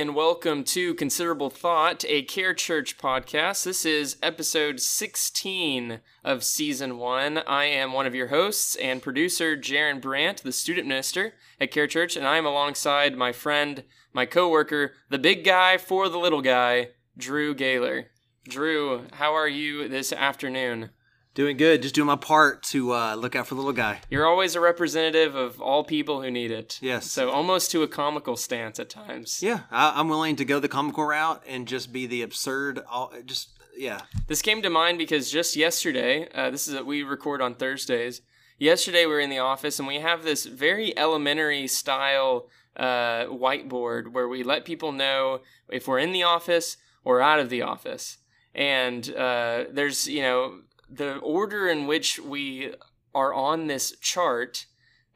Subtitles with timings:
[0.00, 3.64] and welcome to Considerable Thought, a Care Church podcast.
[3.64, 7.36] This is episode 16 of season one.
[7.46, 11.86] I am one of your hosts and producer, Jaron Brandt, the student minister at Care
[11.86, 13.84] Church, and I am alongside my friend,
[14.14, 18.06] my coworker, the big guy for the little guy, Drew Gaylor.
[18.48, 20.88] Drew, how are you this afternoon?
[21.34, 21.82] Doing good.
[21.82, 24.00] Just doing my part to uh, look out for the little guy.
[24.10, 26.78] You're always a representative of all people who need it.
[26.82, 27.08] Yes.
[27.08, 29.40] So almost to a comical stance at times.
[29.40, 32.80] Yeah, I, I'm willing to go the comical route and just be the absurd.
[32.90, 34.02] All just yeah.
[34.26, 38.22] This came to mind because just yesterday, uh, this is a, we record on Thursdays.
[38.58, 44.12] Yesterday we were in the office and we have this very elementary style uh, whiteboard
[44.12, 48.18] where we let people know if we're in the office or out of the office.
[48.54, 50.60] And uh, there's you know
[50.90, 52.74] the order in which we
[53.14, 54.66] are on this chart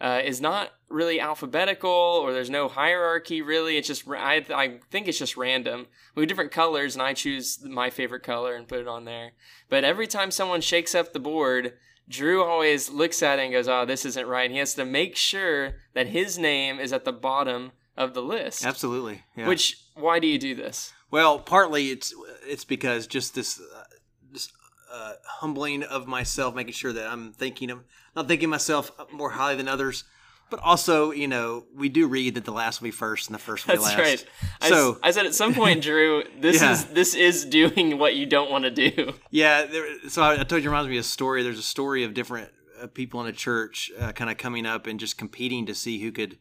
[0.00, 3.76] uh, is not really alphabetical or there's no hierarchy really.
[3.76, 5.86] It's just I, I think it's just random.
[6.14, 9.32] We have different colors and i choose my favorite color and put it on there.
[9.68, 11.74] But every time someone shakes up the board
[12.06, 14.44] drew always looks at it and goes oh this isn't right.
[14.44, 18.22] And he has to make sure that his name is at the bottom of the
[18.22, 18.64] list.
[18.64, 19.22] Absolutely.
[19.36, 19.48] Yeah.
[19.48, 20.92] which why do you do this?
[21.10, 22.12] Well, partly it's
[22.46, 23.60] it's because just this
[24.94, 27.80] uh, humbling of myself, making sure that I'm thinking of
[28.16, 30.04] not thinking myself more highly than others.
[30.50, 33.38] But also, you know, we do read that the last will be first and the
[33.38, 33.98] first will be That's last.
[33.98, 34.26] right.
[34.60, 36.72] I, So s- I said at some point, Drew, this Yeah.
[36.72, 39.14] is this is doing what you don't want to do.
[39.30, 41.42] Yeah, there, so I, I told you it reminds me of a story.
[41.42, 42.50] There's a story of different
[42.80, 45.98] uh, people in a church uh, kind of coming up and just competing to see
[46.00, 46.38] who could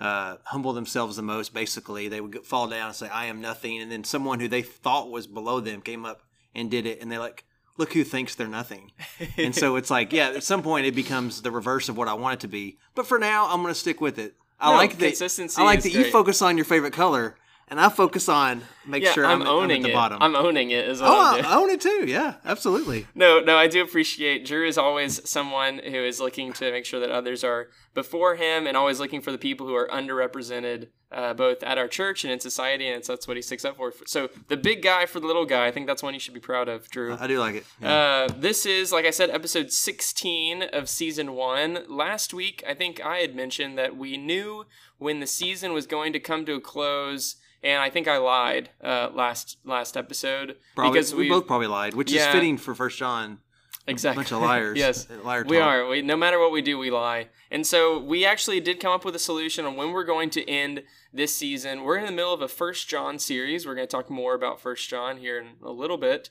[0.00, 1.54] uh, humble themselves the most.
[1.54, 4.62] Basically, they would fall down and say, "I am nothing," and then someone who they
[4.62, 6.22] thought was below them came up
[6.56, 7.44] and did it, and they're like,
[7.76, 8.92] "Look who thinks they're nothing."
[9.36, 12.14] and so it's like, yeah, at some point it becomes the reverse of what I
[12.14, 12.78] want it to be.
[12.94, 14.34] But for now, I'm going to stick with it.
[14.60, 15.06] I No, like that.
[15.06, 17.36] consistency I like that you focus on your favorite color,
[17.68, 19.94] and I focus on make Yeah, sure I'm, I'm, I'm owning at the it.
[19.94, 20.18] bottom.
[20.22, 21.12] I'm owning it as well.
[21.12, 22.04] oh, I own it too.
[22.06, 23.06] Yeah, absolutely.
[23.14, 27.00] No, no, I do appreciate Drew is always someone who is looking to make sure
[27.00, 31.32] that others are before him and always looking for the people who are underrepresented, uh,
[31.32, 33.92] both at our church and in society, and so that's what he sticks up for.
[34.06, 36.40] So the big guy for the little guy, I think that's one you should be
[36.40, 37.16] proud of, Drew.
[37.18, 37.64] I do like it.
[37.80, 37.94] Yeah.
[38.28, 41.84] Uh, this is, like I said, episode 16 of season one.
[41.88, 44.66] Last week, I think I had mentioned that we knew
[44.98, 48.70] when the season was going to come to a close, and I think I lied
[48.82, 52.98] uh, last last episode Probably, because we, both probably lied, which is fitting for First
[52.98, 53.38] John.
[53.86, 54.78] exactly a bunch of liars.
[54.78, 55.86] yes, Liar we are.
[55.86, 57.28] We, no matter what we do, we lie.
[57.50, 60.48] And so we actually did come up with a solution on when we're going to
[60.48, 60.82] end
[61.12, 61.84] this season.
[61.84, 63.66] We're in the middle of a First John series.
[63.66, 66.30] We're going to talk more about First John here in a little bit.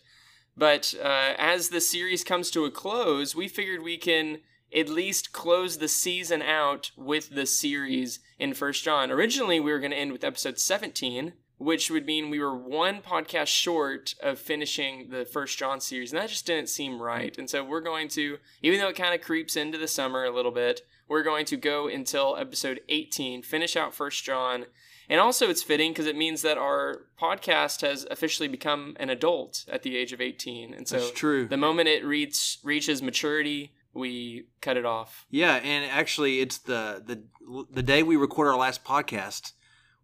[0.56, 4.40] But uh, as the series comes to a close, we figured we can
[4.76, 9.12] at least close the season out with the series in First John.
[9.12, 13.02] Originally, we were going to end with episode 17, which would mean we were one
[13.02, 17.38] podcast short of finishing the First John series, and that just didn't seem right.
[17.38, 20.32] And so we're going to, even though it kind of creeps into the summer a
[20.36, 24.66] little bit, we're going to go until episode 18, finish out First John.
[25.10, 29.66] And also, it's fitting because it means that our podcast has officially become an adult
[29.70, 30.74] at the age of 18.
[30.74, 31.46] And so, That's true.
[31.46, 35.26] the moment it reach, reaches maturity, we cut it off.
[35.30, 37.24] Yeah, and actually, it's the the
[37.72, 39.54] the day we record our last podcast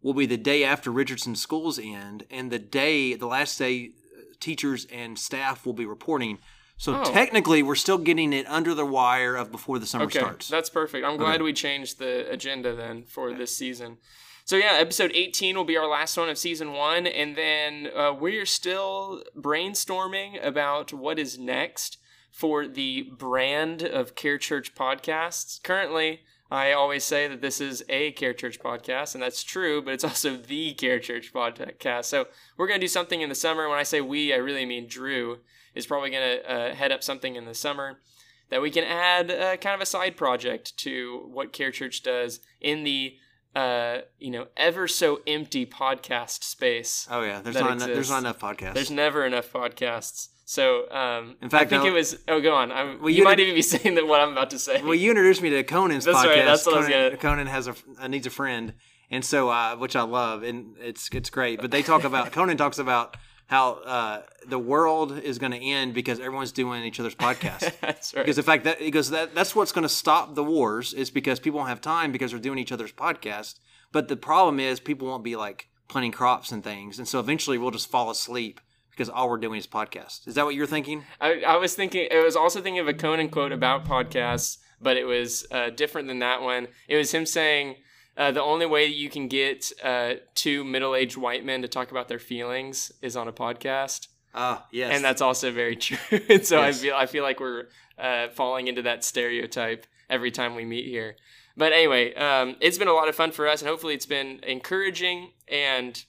[0.01, 4.22] will be the day after Richardson schools end, and the day the last day uh,
[4.39, 6.39] teachers and staff will be reporting.
[6.78, 7.03] So Oh.
[7.03, 10.47] technically, we're still getting it under the wire of before the summer Okay, starts.
[10.47, 11.05] that's perfect.
[11.05, 11.44] I'm glad Okay.
[11.44, 13.97] we changed the agenda then for this season.
[14.45, 18.13] So yeah, episode 18 will be our last one of season one, and then uh,
[18.13, 21.97] we're still brainstorming about what is next
[22.39, 25.61] for the brand of Care Church podcasts.
[25.61, 29.93] Currently, I always say that this is a Care Church podcast, and that's true, but
[29.93, 32.05] it's also the Care Church podcast.
[32.05, 33.67] So we're going to do something in the summer.
[33.67, 35.40] When I say we, I really mean Drew
[35.75, 37.99] is probably going to uh, head up something in the summer
[38.47, 42.40] that we can add uh, kind of a side project to what Care Church does
[42.61, 43.17] in the
[43.53, 47.05] uh, you know ever so empty podcast space.
[47.11, 48.75] oh yeah, there's not enough, there's not enough podcasts.
[48.75, 50.29] There's never enough podcasts.
[50.49, 52.17] So um, In fact, I think it was.
[52.28, 52.72] Oh, go on.
[52.72, 54.81] I'm, Well, you, you might even be saying that what I'm about to say.
[54.81, 56.25] Well, you introduced me to Conan's That's podcast.
[56.25, 58.73] right, that's what I was Conan, gonna- Conan has a uh, needs a friend,
[59.11, 61.61] and so uh, which I love, and it's it's great.
[61.61, 63.16] But they talk about Conan talks about
[63.46, 67.79] how uh, the world is going to end because everyone's doing each other's podcast.
[67.79, 68.25] That's right.
[68.25, 71.40] Because in fact, that because that that's what's going to stop the wars is because
[71.40, 73.59] people won't have time because they're doing each other's podcast.
[73.91, 77.59] But the problem is people won't be like planting crops and things, and so eventually
[77.59, 78.59] we'll just fall asleep
[78.99, 80.28] because all we're doing is podcasts.
[80.28, 81.05] Is that what you're thinking?
[81.22, 84.97] I, I was thinking, I was also thinking of a Conan quote about podcasts, but
[84.97, 86.67] it was uh, different than that one.
[86.90, 87.78] It was him saying,
[88.17, 92.09] uh, the only way you can get uh, two middle-aged white men to talk about
[92.09, 94.09] their feelings is on a podcast.
[94.35, 94.93] Ah, yes.
[94.93, 96.19] and that's also very true.
[96.28, 96.79] and so Yes.
[96.79, 97.67] I feel I feel like we're
[97.97, 101.16] uh, falling into that stereotype every time we meet here.
[101.55, 104.41] But anyway, um, it's been a lot of fun for us, and hopefully, it's been
[104.43, 106.03] encouraging and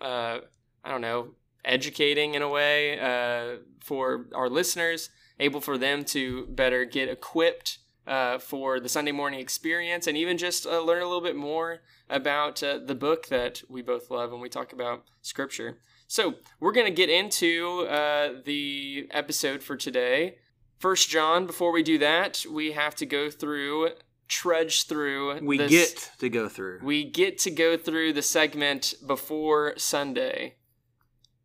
[0.00, 0.38] uh,
[0.84, 1.34] I don't know,
[1.64, 7.78] educating in a way uh, for our listeners, able for them to better get equipped
[8.06, 11.80] uh, for the Sunday morning experience, and even just uh, learn a little bit more
[12.10, 15.78] about uh, the book that we both love when we talk about Scripture.
[16.08, 20.36] So we're going to get into uh, the episode for today.
[20.78, 21.46] First John.
[21.46, 23.90] Before we do that, we have to go through,
[24.28, 25.40] trudge through.
[25.40, 26.80] we this- get to go through.
[26.82, 30.56] we get to go through the segment before Sunday.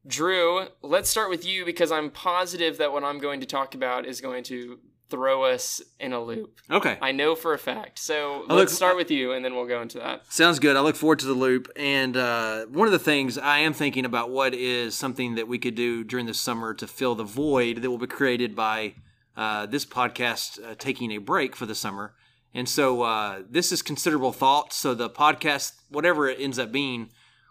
[0.07, 4.05] Drew, let's start with you because I'm positive that what I'm going to talk about
[4.05, 6.59] is going to throw us in a loop.
[6.69, 6.97] okay.
[7.01, 7.99] I know for a fact.
[7.99, 10.31] So let's look- start with you and then we'll go into that.
[10.31, 10.75] Sounds good.
[10.75, 11.69] I look forward to the loop.
[11.75, 15.59] And uh, one of the things I am thinking about what is something that we
[15.59, 18.95] could do during the summer to fill the void that will be created by
[19.35, 22.13] uh, this podcast uh, taking a break for the summer.
[22.53, 24.73] And so uh, this is considerable thought.
[24.73, 27.09] So the podcast, whatever it ends up being,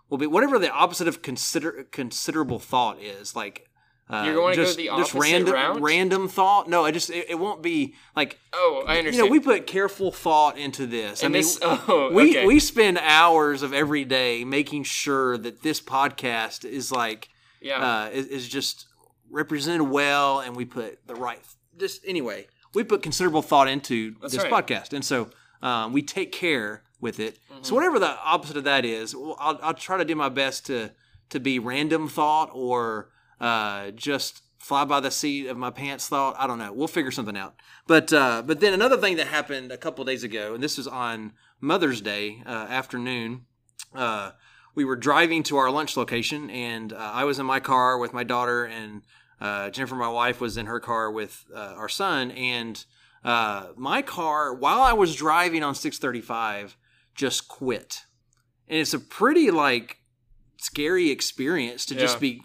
[0.08, 3.34] will be whatever the opposite of consider considerable thought is.
[3.34, 3.68] Like
[4.08, 5.80] uh, You're going to go just, the just opposite random route?
[5.80, 6.68] random thought.
[6.68, 9.16] No, I just it, it won't be like Oh, I understand.
[9.16, 11.22] you know we put careful thought into this.
[11.22, 12.46] and I mean, this, oh, we okay.
[12.46, 17.28] we spend hours of every day making sure that this podcast is like
[17.60, 18.04] yeah.
[18.04, 18.86] uh, is, is just
[19.30, 21.40] represented well, and we put the right.
[21.76, 24.52] Just anyway, we put considerable thought into That's this right.
[24.52, 25.30] podcast, and so
[25.62, 27.38] um, we take care with it.
[27.50, 27.62] Mm-hmm.
[27.62, 30.92] So whatever the opposite of that is, I'll, I'll try to do my best to
[31.28, 33.10] to be random thought or
[33.40, 36.34] uh, just fly by the seat of my pants thought.
[36.38, 36.72] I don't know.
[36.72, 37.54] We'll figure something out.
[37.86, 40.86] But uh, but then another thing that happened a couple days ago, and this was
[40.86, 43.46] on Mother's Day uh, afternoon.
[43.94, 44.32] Uh,
[44.74, 48.12] we were driving to our lunch location, and uh, I was in my car with
[48.12, 49.02] my daughter, and
[49.40, 52.30] uh, Jennifer, my wife, was in her car with uh, our son.
[52.32, 52.84] And
[53.24, 56.76] uh, my car, while I was driving on 635,
[57.16, 58.04] just quit.
[58.68, 59.98] And it's a pretty like
[60.58, 62.42] scary experience to just be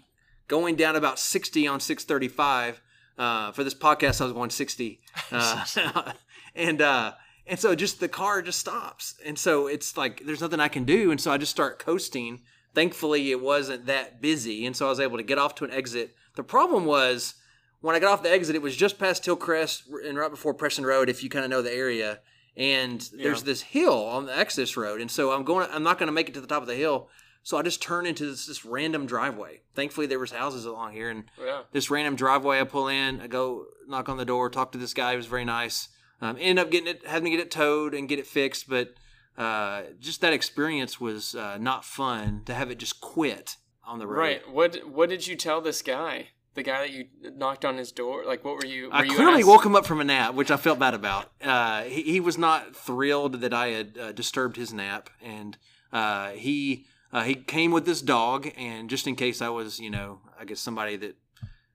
[0.48, 2.80] going down about 60 on 635.
[3.18, 5.00] Uh, for this podcast, I was going 60.
[5.30, 5.64] Uh,
[6.54, 7.12] and uh,
[7.46, 9.14] and so just the car just stops.
[9.24, 11.10] And so it's like there's nothing I can do.
[11.10, 12.40] And so I just start coasting.
[12.74, 14.64] Thankfully, it wasn't that busy.
[14.64, 16.14] And so I was able to get off to an exit.
[16.36, 17.34] The problem was
[17.80, 20.86] when I got off the exit, it was just past Hillcrest and right before Preston
[20.86, 22.20] Road, if you kind of know the area.
[22.56, 23.46] And there's Yeah.
[23.46, 25.00] this hill on the Exodus Road.
[25.00, 26.74] And so I'm going, I'm not going to make it to the top of the
[26.74, 27.08] hill.
[27.42, 29.62] So I just turn into this, this random driveway.
[29.74, 31.10] Thankfully, there was houses along here.
[31.10, 31.62] And yeah.
[31.72, 34.94] this random driveway I pull in, I go knock on the door, talk to this
[34.94, 35.88] guy who was very nice.
[36.20, 38.94] Um, end up getting it, having to get it towed and get it fixed, but
[39.36, 44.06] uh, just that experience was uh, not fun to have it just quit on the
[44.06, 44.18] road.
[44.20, 44.48] Right.
[44.48, 46.28] What What did you tell this guy?
[46.54, 47.06] The guy that you
[47.36, 48.24] knocked on his door?
[48.26, 48.88] Like, what were you?
[48.88, 50.92] Were I you clearly asked- woke him up from a nap, which I felt bad
[50.94, 51.32] about.
[51.42, 55.56] Uh, he, he was not thrilled that I had uh, disturbed his nap, and
[55.92, 59.90] uh, he uh, he came with this dog, and just in case I was, you
[59.90, 61.16] know, I guess somebody that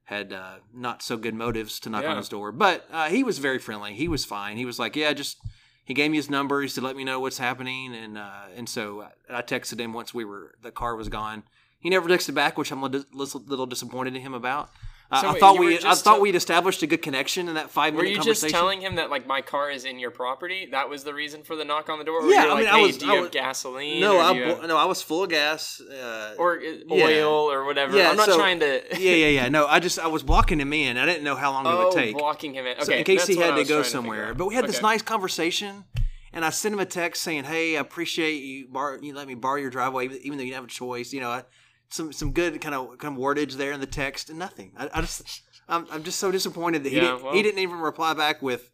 [0.04, 2.12] had uh, not so good motives to knock Yeah.
[2.12, 3.94] on his door, but uh, he was very friendly.
[3.94, 4.58] He was fine.
[4.58, 5.38] He was like, yeah, just.
[5.84, 6.62] He gave me his number.
[6.62, 10.14] He said, "Let me know what's happening," and uh, and so I texted him once
[10.14, 11.44] we were the car was gone.
[11.80, 14.70] He never texted back, which I'm a little, little disappointed in him about.
[15.10, 17.70] Uh, So I thought we I thought tell- we'd established a good connection in that
[17.70, 20.68] five Were you just telling him that like my car is in your property?
[20.72, 22.24] That was the reason for the knock on the door.
[22.24, 24.02] Or Yeah, I mean, like, I hey, was- do you I have was- gasoline?
[24.02, 25.80] no, I have- no, I was full of gas.
[25.80, 27.06] Uh, or uh, Yeah.
[27.06, 27.96] oil or whatever.
[27.96, 28.82] Yeah, I'm not so- trying to.
[29.00, 29.48] yeah, yeah, yeah.
[29.50, 30.98] No, I just I was blocking him in.
[30.98, 32.18] I didn't know how long it oh, would take.
[32.18, 32.74] blocking him in.
[32.76, 34.32] Okay, so in case he had to go somewhere.
[34.32, 34.38] out.
[34.38, 35.86] But we had this nice conversation,
[36.34, 38.68] and I sent him a text saying, "Hey, I appreciate you.
[38.68, 41.14] Bar- you let me borrow your driveway, even- even though you didn't have a choice.
[41.14, 41.44] You know, I,
[41.90, 44.74] some some good kind of kind of wordage there in the text, and nothing.
[44.78, 47.60] I, I just I'm, I'm just so disappointed that he Yeah, didn't well- he didn't
[47.60, 48.70] even reply back with,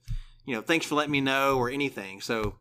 [0.45, 2.21] you know, thanks for letting me know or anything.
[2.21, 2.55] So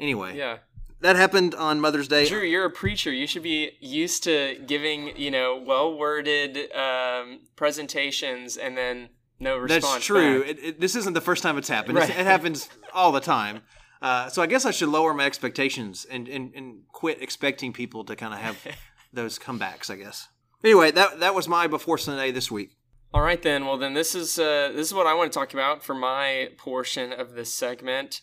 [0.00, 0.58] anyway, Yeah,
[1.00, 2.26] that happened on Mother's Day.
[2.26, 3.12] Drew, you're a preacher.
[3.12, 9.58] You should be used to giving you know well worded um, presentations and then no
[9.58, 9.84] response.
[9.94, 10.42] That's true.
[10.46, 11.98] It, it, this isn't the first time it's happened.
[11.98, 13.60] It's- It happens all the time.
[14.02, 18.04] Uh, so I guess I should lower my expectations and, and, and quit expecting people
[18.04, 18.56] to kind of have
[19.12, 19.90] those comebacks.
[19.90, 20.28] I guess.
[20.64, 22.76] Anyway, that that was my before Sunday this week.
[23.14, 23.66] All right then.
[23.66, 26.50] Well then, this is uh, this is what I want to talk about for my
[26.58, 28.20] portion of this segment.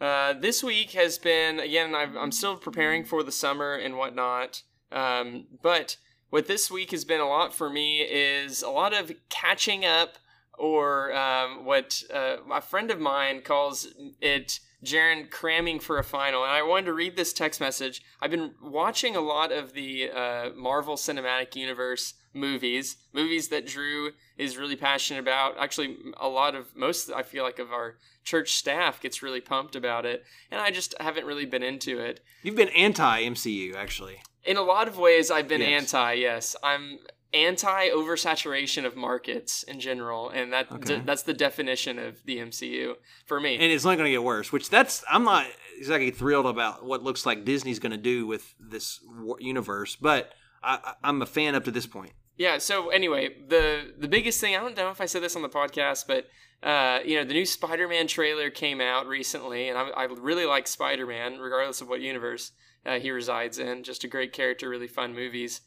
[0.00, 1.94] Uh, this week has been again.
[1.94, 4.62] I've, I'm still preparing for the summer and whatnot.
[4.90, 5.96] Um, but
[6.30, 10.16] what this week has been a lot for me is a lot of catching up
[10.58, 13.86] or um, what uh, a friend of mine calls
[14.20, 16.42] it Jaron cramming for a final.
[16.42, 18.02] And I wanted to read this text message.
[18.20, 24.10] I've been watching a lot of the uh, Marvel Cinematic Universe movies, movies that Drew
[24.36, 25.56] is really passionate about.
[25.58, 29.76] Actually, a lot of most, I feel like, of our church staff gets really pumped
[29.76, 30.24] about it.
[30.50, 32.20] And I just haven't really been into it.
[32.42, 34.20] You've been anti MCU, actually.
[34.44, 35.94] In a lot of ways, I've been Yes.
[35.94, 36.56] anti, yes.
[36.62, 36.98] I'm
[37.34, 40.30] anti oversaturation of markets in general.
[40.30, 41.02] And that Okay.
[41.04, 42.94] that's the definition of the MCU
[43.26, 43.54] for me.
[43.54, 44.52] and it's only going to get worse.
[44.52, 48.54] Which that's I'm not exactly thrilled about what looks like Disney's going to do with
[48.60, 49.00] this
[49.38, 50.30] universe, but
[50.62, 52.12] I, I- I'm a fan up to this point.
[52.36, 52.58] Yeah.
[52.58, 55.48] So anyway, the the biggest thing I don't know if I said this on the
[55.48, 56.28] podcast, but
[56.62, 60.66] uh, you know, the new Spider-Man trailer came out recently, and I, I really like
[60.66, 62.52] Spider-Man, regardless of what universe
[62.86, 63.82] uh, he resides in.
[63.84, 65.60] Just a great character, really fun movies.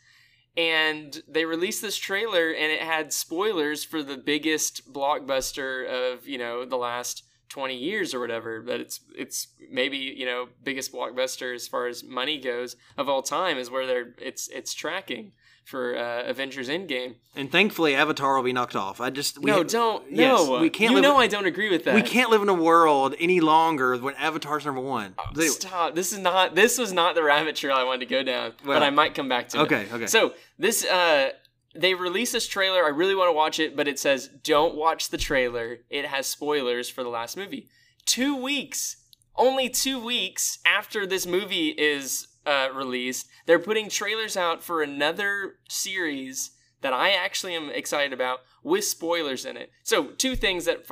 [0.57, 6.39] And they released this trailer, and it had spoilers for the biggest blockbuster of you
[6.39, 11.55] know the last 20 years or whatever that it's it's maybe you know biggest blockbuster
[11.55, 15.31] as far as money goes of all time is where they're it's it's tracking
[15.67, 17.15] for uh, Avengers Endgame.
[17.35, 19.01] And thankfully, Avatar will be knocked off.
[19.01, 20.09] I just we no, don't.
[20.09, 21.93] yes, no, we can't You know I don't agree with that.
[21.93, 25.15] We can't live in a world any longer when Avatar's number one.
[25.35, 25.93] They- Stop.
[25.93, 26.55] This is not.
[26.55, 29.13] This was not the rabbit trail I wanted to go down, Well, but I might
[29.13, 29.61] come back to it.
[29.63, 30.07] okay, okay.
[30.07, 31.31] So this, uh,
[31.75, 32.85] they released this trailer.
[32.85, 35.79] I really want to watch it, but it says don't watch the trailer.
[35.89, 37.67] It has spoilers for the last movie.
[38.05, 38.97] Two weeks,
[39.35, 45.55] only two weeks after this movie is uh, released, they're putting trailers out for another
[45.67, 46.51] series
[46.81, 49.71] that I actually am excited about with spoilers in it.
[49.83, 50.85] So two things that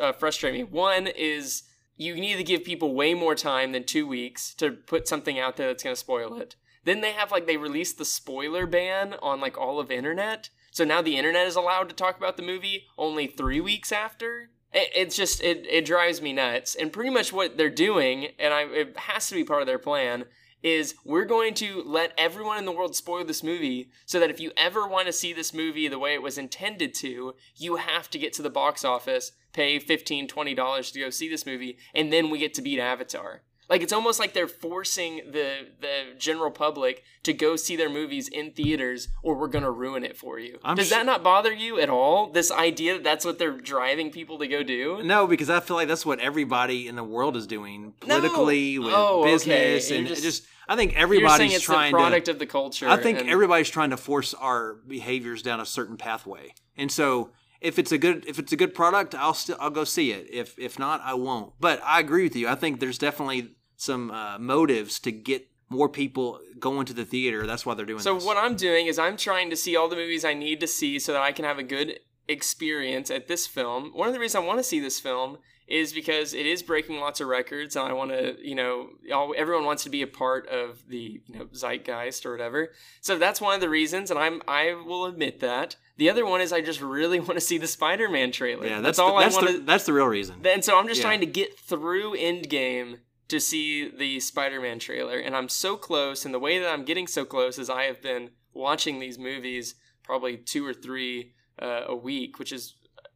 [0.00, 0.64] uh, frustrate me.
[0.64, 1.64] One is
[1.96, 5.56] you need to give people way more time than two weeks to put something out
[5.56, 6.56] there that's going to spoil it.
[6.84, 10.50] Then they have like they released the spoiler ban on like all of internet.
[10.70, 14.50] So now the internet is allowed to talk about the movie only three weeks after.
[14.72, 16.74] It, it's just it it drives me nuts.
[16.74, 19.78] And pretty much what they're doing, and I it has to be part of their
[19.78, 20.24] plan,
[20.64, 24.40] is we're going to let everyone in the world spoil this movie so that if
[24.40, 28.08] you ever want to see this movie the way it was intended to, you have
[28.10, 32.10] to get to the box office, pay $15, $20 to go see this movie, and
[32.12, 33.42] then we get to beat Avatar.
[33.68, 38.28] Like it's almost like they're forcing the the general public to go see their movies
[38.28, 40.58] in theaters, or we're gonna ruin it for you.
[40.62, 42.28] I'm Does that not bother you at all?
[42.30, 45.02] This idea that that's what they're driving people to go do?
[45.02, 48.20] No, because I feel like that's what everybody in the world is doing No.
[48.20, 51.92] politically with Oh, business You're and just- just, I think You're everybody's it's the trying
[51.92, 52.30] product to.
[52.32, 52.88] of the culture.
[52.88, 57.30] I think and- everybody's trying to force our behaviors down a certain pathway, and so
[57.60, 60.26] if it's a good if it's a good product, I'll still I'll go see it.
[60.30, 61.52] If if not, I won't.
[61.60, 62.48] But I agree with you.
[62.48, 67.46] I think there's definitely some uh, motives to get more people going to the theater.
[67.46, 68.24] That's why they're doing So this.
[68.24, 70.98] what I'm doing is I'm trying to see all the movies I need to see
[70.98, 73.90] so that I can have a good experience at this film.
[73.94, 77.00] One of the reasons I want to see this film is because it is breaking
[77.00, 80.06] lots of records and I want to, you know, all, everyone wants to be a
[80.06, 82.72] part of the, you know, zeitgeist or whatever.
[83.00, 85.76] So that's one of the reasons and I'm I will admit that.
[85.96, 88.66] The other one is I just really want to see the Spider-Man trailer.
[88.66, 90.40] yeah, that's, that's, all the, that's I want that's the real reason.
[90.44, 91.06] and so I'm just Yeah.
[91.06, 96.26] trying to get through Endgame to see the Spider-Man trailer, and I'm so close.
[96.26, 99.76] And the way that I'm getting so close is I have been watching these movies
[100.02, 102.74] probably two or three uh, a week, which is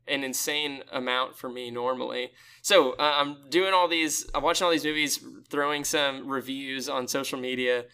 [0.09, 2.31] an insane amount for me normally.
[2.63, 7.09] So uh, I'm doing all these, I'm watching all these movies, throwing some reviews on
[7.09, 7.85] social media,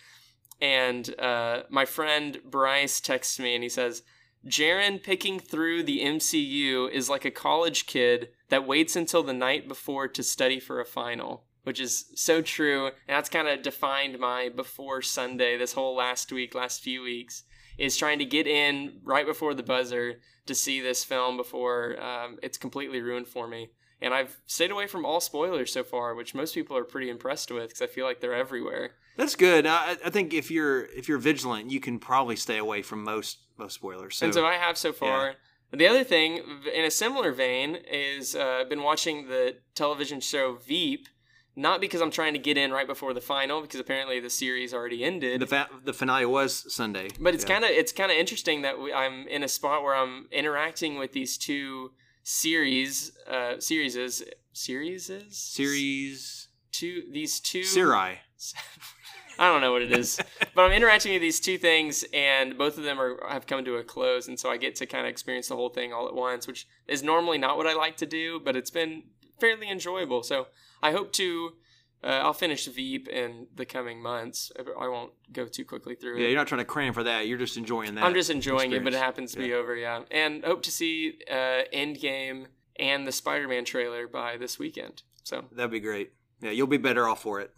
[0.61, 4.03] and uh, my friend Bryce texts me and he says.
[4.47, 9.67] Jaron picking through the MCU is like a college kid that waits until the night
[9.67, 12.87] before to study for a final, which is so true.
[12.87, 17.45] And that's kind of defined my before Sunday this whole last week, last few weeks,
[17.79, 22.39] is trying to get in right before the buzzer to see this film before um,
[22.43, 23.71] it's completely ruined for me.
[24.01, 27.51] And I've stayed away from all spoilers so far, which most people are pretty impressed
[27.51, 28.91] with because I feel like they're everywhere.
[29.17, 29.67] That's good.
[29.67, 33.39] I, I think if you're if you're vigilant, you can probably stay away from most
[33.57, 34.17] most spoilers.
[34.17, 35.37] So, and so I have so far.
[35.73, 36.41] The other thing,
[36.73, 41.09] in a similar vein, is uh, I've been watching the television show Veep.
[41.57, 44.75] Not because I'm trying to get in right before the final, because apparently the series
[44.75, 45.41] already ended.
[45.41, 47.51] the fa- the finale was Sunday, but it's Yeah.
[47.55, 50.99] kind of it's kind of interesting that we, I'm in a spot where I'm interacting
[50.99, 51.93] with these two
[52.25, 58.19] series, uh, series is series two these two Sirai.
[59.39, 60.21] I don't know what it is,
[60.55, 63.77] but I'm interacting with these two things, and both of them are have come to
[63.77, 66.15] a close, and so I get to kind of experience the whole thing all at
[66.15, 69.05] once, which is normally not what I like to do, but it's been
[69.41, 70.23] fairly enjoyable.
[70.23, 70.47] So
[70.83, 71.55] I hope to
[72.03, 74.53] Uh, I'll finish Veep in the coming months.
[74.79, 76.21] I won't go too quickly through it.
[76.21, 77.27] Yeah, you're not trying to cram for that.
[77.27, 78.05] You're just enjoying that.
[78.05, 80.03] I'm just enjoying it, but it happens to be over, yeah.
[80.11, 85.03] And hope to see uh, Endgame and the Spider-Man trailer by this weekend.
[85.23, 86.13] So, That'd be great.
[86.43, 87.53] Yeah, you'll be better off for it.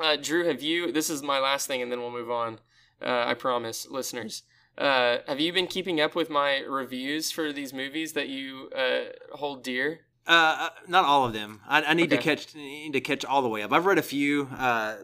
[0.00, 0.90] uh, Drew, have you?
[0.90, 2.58] This is my last thing, and then we'll move on.
[3.00, 4.42] Uh, I promise, listeners.
[4.76, 9.12] Uh, have you been keeping up with my reviews for these movies that you uh,
[9.36, 10.00] hold dear?
[10.26, 11.60] Uh, not all of them.
[11.68, 13.72] I, I need to catch need to catch all the way up.
[13.72, 14.48] I've read a few.
[14.56, 14.96] Uh,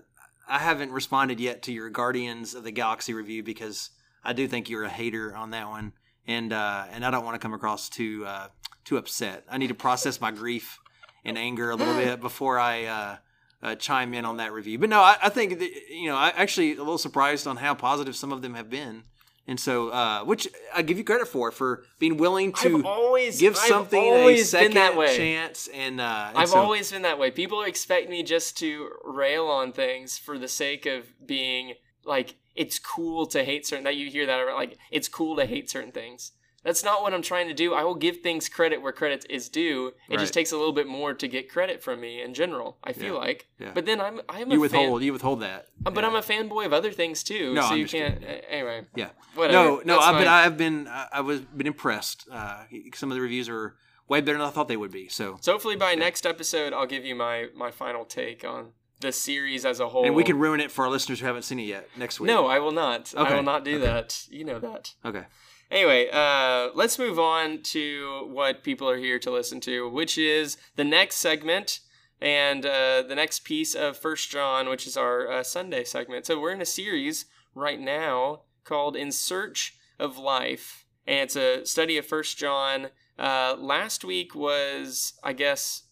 [0.49, 3.91] I haven't responded yet to your Guardians of the Galaxy review because
[4.25, 5.93] I do think you're a hater on that one,
[6.27, 8.49] and uh, and I don't want to come across too uh,
[8.85, 9.45] too upset.
[9.51, 10.79] I need to process my grief
[11.25, 13.17] and anger a little bit before I uh,
[13.63, 14.79] uh, chime in on that review.
[14.79, 17.75] But no, I, I think that, you know I actually a little surprised on how
[17.75, 19.03] positive some of them have been,
[19.49, 23.41] and so uh, which I give you credit for for being willing to I've always
[23.41, 25.17] give I've something always a second been that way.
[25.17, 27.31] chance and, uh, and I've so- always been that way.
[27.33, 31.73] People expect me just to rail on things for the sake of being
[32.05, 35.69] like it's cool to hate certain that you hear that like it's cool to hate
[35.71, 36.33] certain things.
[36.65, 37.73] That's not what I'm trying to do.
[37.73, 39.89] I will give things credit where credit is due.
[40.09, 40.19] It Right.
[40.19, 42.79] just takes a little bit more to get credit from me in general.
[42.83, 43.21] I feel Yeah.
[43.21, 43.47] like.
[43.61, 43.71] Yeah.
[43.75, 46.11] But then I'm I'm you a fan, withhold you withhold that uh, but Yeah.
[46.11, 47.55] I'm a fanboy of other things too.
[47.55, 48.23] No, so I you can't.
[48.49, 48.87] anyway.
[48.97, 49.53] yeah Whatever.
[49.65, 50.27] no no I, but fine.
[50.29, 53.77] I've been I, was been impressed uh, some of the reviews are
[54.09, 56.87] way better than I thought they would be so So hopefully by next episode I'll
[56.87, 60.05] give you my my final take on the series as a whole.
[60.05, 62.27] and we can ruin it for our listeners who haven't seen it yet next week
[62.27, 63.15] No, I will not.
[63.17, 63.85] I will not do okay.
[63.85, 64.27] that.
[64.29, 64.95] You know that.
[65.05, 65.25] okay
[65.71, 70.57] Anyway, uh, let's move on to what people are here to listen to, which is
[70.77, 71.81] the next segment
[72.21, 76.27] and uh, the next piece of First John, which is our uh, Sunday segment.
[76.27, 81.67] So we're in a series right now called "In Search of Life," and it's a
[81.67, 82.89] study of First John.
[83.19, 85.83] Uh, last week was, I guess,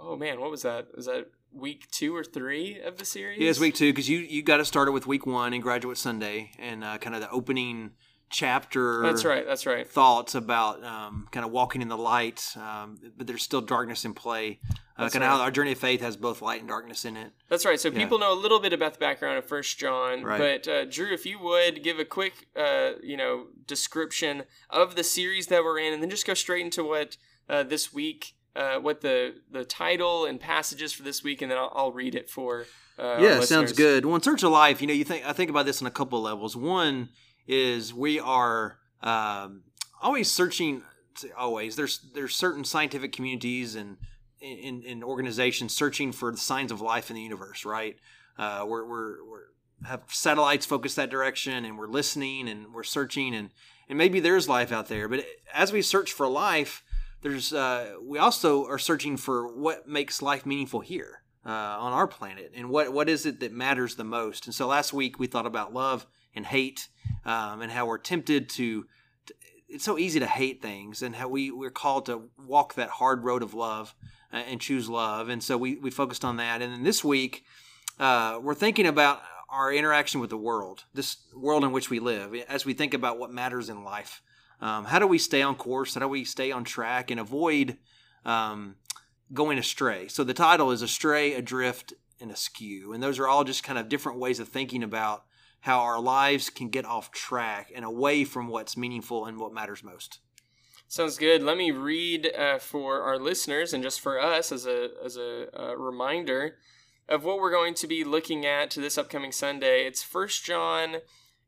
[0.00, 0.88] oh man, what was that?
[0.96, 3.38] Was that week two or three of the series?
[3.38, 6.50] yeah it's week two because you you got it with week one and graduate Sunday
[6.58, 7.90] and uh, kind of the opening
[8.32, 9.46] chapter That's right.
[9.46, 9.88] That's right.
[9.88, 14.14] thoughts about um, kind of walking in the light, um, but there's still darkness in
[14.14, 14.58] play.
[14.98, 15.36] Uh, kind of right.
[15.36, 17.32] how our journey of faith has both light and darkness in it.
[17.48, 17.78] That's right.
[17.78, 17.98] So Yeah.
[17.98, 20.38] people know a little bit about the background of First John, Right.
[20.38, 25.04] but uh, Drew, if you would give a quick, uh, you know, description of the
[25.04, 27.16] series that we're in, and then just go straight into what
[27.48, 31.58] uh, this week, uh, what the the title and passages for this week, and then
[31.58, 32.66] I'll, I'll read it for.
[32.98, 34.04] Uh, yeah, sounds good.
[34.04, 35.90] Well, in search of life, you know, you think I think about this on a
[35.90, 36.54] couple of levels.
[36.54, 37.08] One
[37.46, 39.62] is we are um,
[40.00, 40.82] always searching.
[41.36, 43.98] Always there's there's certain scientific communities and
[44.40, 47.64] in, in organizations searching for the signs of life in the universe.
[47.64, 47.96] Right?
[48.38, 49.42] Uh, we're we're, we're
[49.86, 53.50] have satellites focused that direction, and we're listening and we're searching, and
[53.88, 55.08] and maybe there's life out there.
[55.08, 56.82] But as we search for life,
[57.22, 62.06] there's uh, we also are searching for what makes life meaningful here uh, on our
[62.06, 65.26] planet and what what is it that matters the most and so last week we
[65.26, 66.88] thought about love and hate
[67.24, 68.86] um, and how we're tempted to,
[69.26, 69.34] to
[69.68, 73.24] it's so easy to hate things and how we we're called to walk that hard
[73.24, 73.94] road of love
[74.32, 77.44] uh, and choose love and so we we focused on that and then this week
[77.98, 82.34] uh, we're thinking about our interaction with the world this world in which we live
[82.48, 84.22] as we think about what matters in life
[84.60, 87.76] um, how do we stay on course how do we stay on track and avoid
[88.24, 88.76] um,
[89.32, 90.08] going astray.
[90.08, 92.92] So the title is Astray, Adrift, and Askew.
[92.92, 95.24] And those are all just kind of different ways of thinking about
[95.62, 99.82] how our lives can get off track and away from what's meaningful and what matters
[99.82, 100.18] most.
[100.88, 101.42] Sounds good.
[101.42, 105.48] Let me read uh, for our listeners and just for us as a as a
[105.58, 106.56] uh, reminder
[107.08, 109.86] of what we're going to be looking at to this upcoming Sunday.
[109.86, 110.96] It's First John,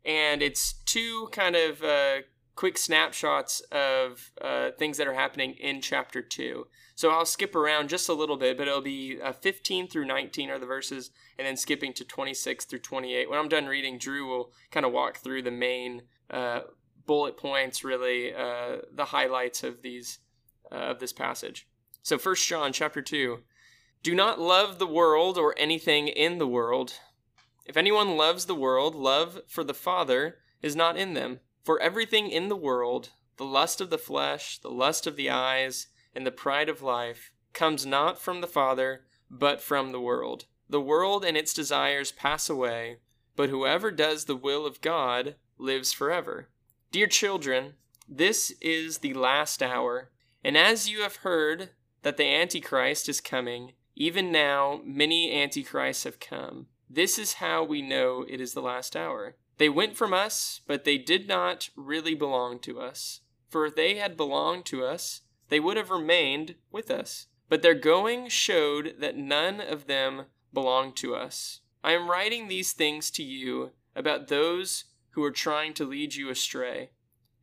[0.04, 2.22] and it's two kind of uh,
[2.54, 6.66] quick snapshots of uh, things that are happening in chapter two.
[6.96, 10.50] So I'll skip around just a little bit, but it'll be uh, 15 through 19
[10.50, 13.28] are the verses, and then skipping to 26 through 28.
[13.28, 16.60] When I'm done reading, Drew will kind of walk through the main uh,
[17.04, 20.18] bullet points, really uh, the highlights of these
[20.70, 21.68] uh, of this passage.
[22.02, 23.40] So, First John chapter two:
[24.02, 26.94] Do not love the world or anything in the world.
[27.66, 31.40] If anyone loves the world, love for the Father is not in them.
[31.64, 35.88] For everything in the world, the lust of the flesh, the lust of the eyes,
[36.14, 40.46] and the pride of life, comes not from the Father, but from the world.
[40.68, 42.98] The world and its desires pass away,
[43.36, 46.48] but whoever does the will of God lives forever.
[46.92, 47.74] Dear children,
[48.08, 50.10] this is the last hour,
[50.42, 51.70] and as you have heard
[52.02, 56.66] that the Antichrist is coming, even now many Antichrists have come.
[56.88, 59.36] This is how we know it is the last hour.
[59.58, 63.20] They went from us, but they did not really belong to us.
[63.48, 65.22] For if they had belonged to us,
[65.54, 67.26] they would have remained with us.
[67.48, 71.60] But their going showed that none of them belonged to us.
[71.84, 76.28] I am writing these things to you about those who are trying to lead you
[76.28, 76.90] astray.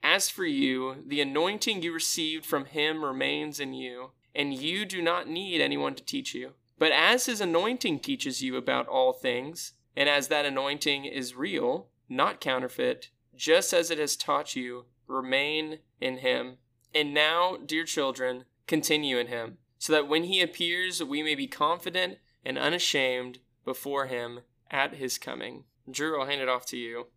[0.04, 5.02] As for you, the anointing you received from him remains in you, and you do
[5.02, 6.52] not need anyone to teach you.
[6.78, 11.88] But as his anointing teaches you about all things, and as that anointing is real,
[12.10, 16.58] not counterfeit, just as it has taught you, remain in him.
[16.94, 21.48] And now, dear children, continue in him, so that when he appears, we may be
[21.48, 25.64] confident and unashamed before him at his coming.
[25.90, 27.08] Drew, I'll hand it off to you.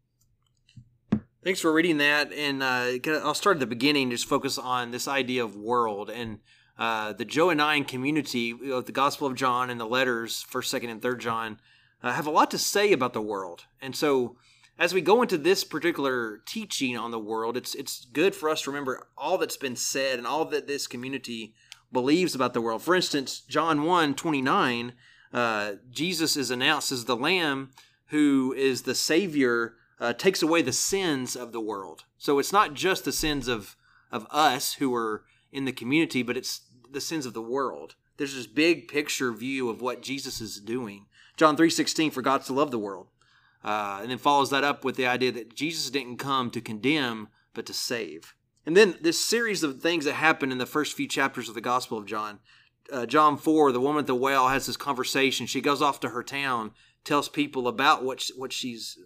[1.42, 4.10] Thanks for reading that, and uh, I'll start at the beginning.
[4.10, 6.38] Just focus on this idea of world and
[6.78, 11.02] uh, the Johannine community of the Gospel of John and the letters, First, Second, and
[11.02, 11.60] Third John,
[12.02, 13.64] uh, have a lot to say about the world.
[13.80, 14.36] And so,
[14.78, 18.62] as we go into this particular teaching on the world, it's it's good for us
[18.62, 21.54] to remember all that's been said and all that this community
[21.92, 22.82] believes about the world.
[22.82, 24.94] For instance, John 1, 29,
[25.32, 27.70] uh, Jesus is announced as the Lamb
[28.08, 32.04] who is the Savior uh, takes away the sins of the world.
[32.18, 33.76] So it's not just the sins of
[34.12, 37.96] of us who are in the community, but it's the sins of the world.
[38.16, 41.06] There's this big picture view of what Jesus is doing.
[41.36, 43.08] John three sixteen, for God to love the world,
[43.64, 47.28] uh, and then follows that up with the idea that Jesus didn't come to condemn,
[47.54, 48.34] but to save.
[48.66, 51.60] And then this series of things that happen in the first few chapters of the
[51.60, 52.40] Gospel of John.
[52.92, 55.46] Uh, John 4, the woman at the well has this conversation.
[55.46, 56.72] She goes off to her town,
[57.04, 58.98] tells people about what, what she's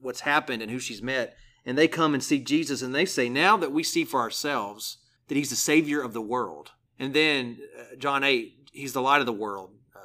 [0.00, 1.36] what's happened and who she's met.
[1.64, 4.98] And they come and see Jesus and they say, now that we see for ourselves
[5.28, 6.72] that he's the Savior of the world.
[6.98, 9.72] And then uh, John 8, he's the light of the world.
[9.94, 9.98] Uh,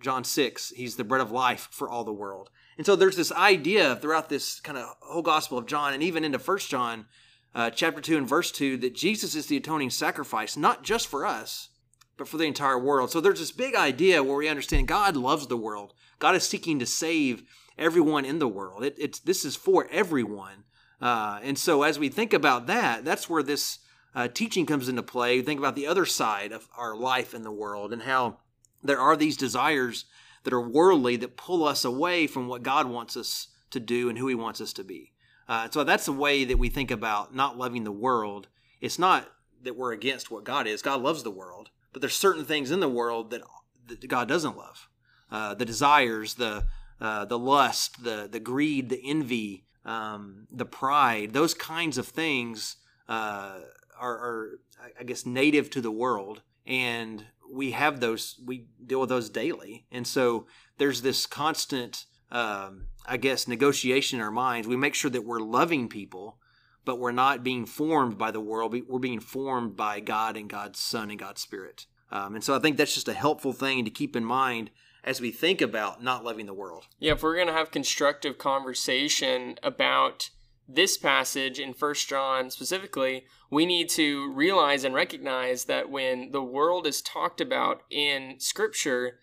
[0.00, 2.50] John 6, he's the bread of life for all the world.
[2.78, 6.24] And so there's this idea throughout this kind of whole Gospel of John and even
[6.24, 7.06] into First John
[7.54, 11.26] uh, chapter 2 and verse 2 that Jesus is the atoning sacrifice, not just for
[11.26, 11.70] us,
[12.16, 13.10] but for the entire world.
[13.10, 15.92] So there's this big idea where we understand God loves the world.
[16.20, 17.42] God is seeking to save
[17.76, 18.84] everyone in the world.
[18.84, 20.64] It, it's this is for everyone.
[21.00, 23.78] Uh, and so as we think about that, that's where this
[24.14, 25.42] uh, teaching comes into play.
[25.42, 28.38] Think about the other side of our life in the world and how
[28.82, 30.04] there are these desires
[30.48, 34.16] that are worldly that pull us away from what God wants us to do and
[34.16, 35.12] who He wants us to be.
[35.46, 38.48] Uh, so that's the way that we think about not loving the world.
[38.80, 39.30] It's not
[39.62, 40.80] that we're against what God is.
[40.80, 43.42] God loves the world, but there's certain things in the world that,
[43.88, 44.88] that God doesn't love.
[45.30, 46.64] Uh, the desires, the
[46.98, 52.76] uh, the lust, the the greed, the envy, um, the pride, those kinds of things
[53.06, 53.58] uh,
[54.00, 54.60] are, are,
[54.98, 58.40] I guess, native to the world, and we have those.
[58.44, 60.46] We deal with those daily, and so
[60.78, 64.68] there's this constant, um, I guess, negotiation in our minds.
[64.68, 66.38] We make sure that we're loving people,
[66.84, 68.74] but we're not being formed by the world.
[68.88, 71.86] We're being formed by God and God's Son and God's Spirit.
[72.10, 74.70] Um, and so I think that's just a helpful thing to keep in mind
[75.04, 76.86] as we think about not loving the world.
[76.98, 80.30] Yeah, if we're going to have constructive conversation about
[80.68, 86.42] this passage in First John specifically, we need to realize and recognize that when the
[86.42, 89.18] world is talked about in Scripture,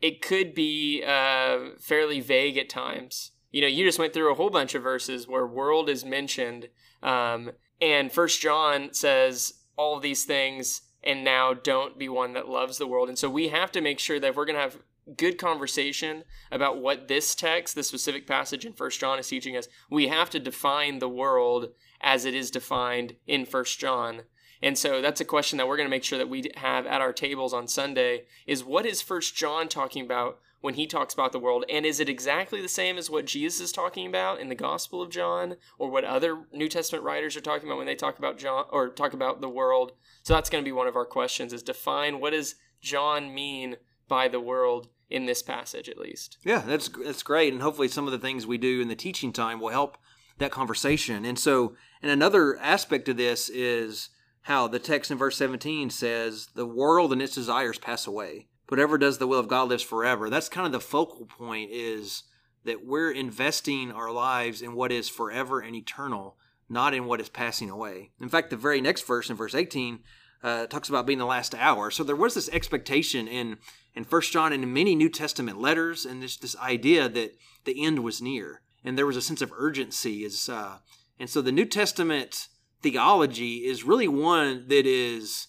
[0.00, 3.32] it could be uh, fairly vague at times.
[3.52, 6.68] You know, you just went through a whole bunch of verses where world is mentioned,
[7.02, 12.78] um, and First John says all these things, and now don't be one that loves
[12.78, 13.08] the world.
[13.08, 14.78] And so we have to make sure that if we're going to have
[15.16, 19.68] good conversation about what this text, this specific passage in First John is teaching us,
[19.90, 24.22] we have to define the world as it is defined in First John.
[24.62, 27.00] And so that's a question that we're going to make sure that we have at
[27.00, 31.32] our tables on Sunday is what is First John talking about when he talks about
[31.32, 34.48] the world and is it exactly the same as what Jesus is talking about in
[34.48, 37.94] the Gospel of John or what other New Testament writers are talking about when they
[37.94, 39.92] talk about John or talk about the world?
[40.22, 43.76] So that's going to be one of our questions is define what does John mean
[44.08, 46.38] by the world in this passage at least.
[46.44, 49.32] Yeah, that's that's great, and hopefully some of the things we do in the teaching
[49.32, 49.98] time will help
[50.38, 51.24] that conversation.
[51.24, 54.10] And so, and another aspect of this is
[54.42, 58.48] how the text in verse 17 says, "The world and its desires pass away.
[58.66, 61.70] but Whatever does the will of God lives forever." That's kind of the focal point
[61.70, 62.24] is
[62.64, 66.36] that we're investing our lives in what is forever and eternal,
[66.68, 68.10] not in what is passing away.
[68.20, 70.00] In fact, the very next verse in verse 18
[70.42, 71.90] uh, talks about being the last hour.
[71.90, 73.58] So there was this expectation in
[73.94, 77.84] in First John and in many New Testament letters, and this this idea that the
[77.84, 80.24] end was near, and there was a sense of urgency.
[80.24, 80.78] Is uh,
[81.18, 82.48] and so the New Testament
[82.82, 85.48] theology is really one that is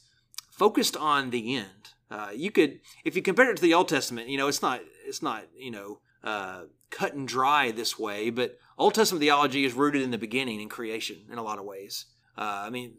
[0.50, 1.90] focused on the end.
[2.10, 4.82] Uh, you could, if you compare it to the Old Testament, you know, it's not
[5.06, 9.74] it's not you know uh, cut and dry this way, but Old Testament theology is
[9.74, 12.06] rooted in the beginning in creation in a lot of ways.
[12.38, 12.94] Uh, I mean,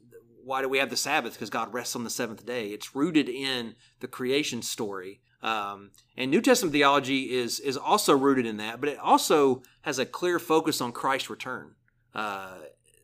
[0.49, 1.35] why do we have the Sabbath?
[1.35, 2.69] Because God rests on the seventh day.
[2.69, 5.21] It's rooted in the creation story.
[5.43, 9.99] Um, and New Testament theology is is also rooted in that, but it also has
[9.99, 11.75] a clear focus on Christ's return.
[12.15, 12.55] Uh,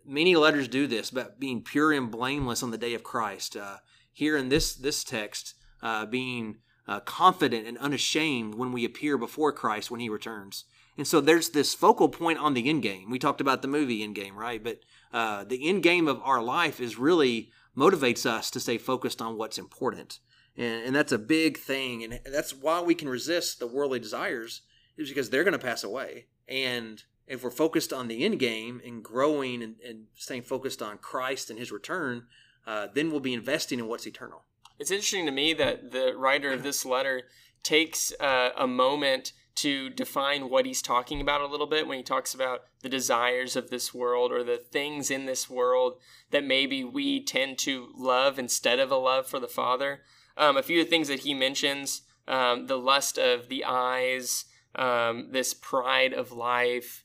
[0.07, 3.59] many letters do this about being pure and blameless on the day of Christ.
[3.59, 3.77] Uh,
[4.11, 6.57] here in this this text, uh, being
[6.89, 10.65] uh, confident and unashamed when we appear before Christ when He returns.
[10.97, 13.11] And so there's this focal point on the end game.
[13.11, 14.65] We talked about the movie end game, right?
[14.65, 14.81] But
[15.15, 19.39] uh, the end game of our life is really motivates us to stay focused on
[19.39, 20.19] what's important.
[20.57, 22.05] And, and that's a big thing.
[22.05, 24.63] And that's why we can resist the worldly desires,
[24.97, 26.27] is because they're going to pass away.
[26.49, 30.99] And if we're focused on the end game and growing and, and staying focused on
[30.99, 32.27] Christ and his return,
[32.67, 34.43] uh, then we'll be investing in what's eternal.
[34.79, 37.23] It's interesting to me that the writer of this letter
[37.63, 42.03] takes uh, a moment to define what he's talking about a little bit when he
[42.03, 45.95] talks about the desires of this world or the things in this world
[46.31, 50.01] that maybe we tend to love instead of a love for the Father.
[50.37, 54.47] Um, a few of the things that he mentions um, the lust of the eyes,
[54.75, 57.05] um, this pride of life.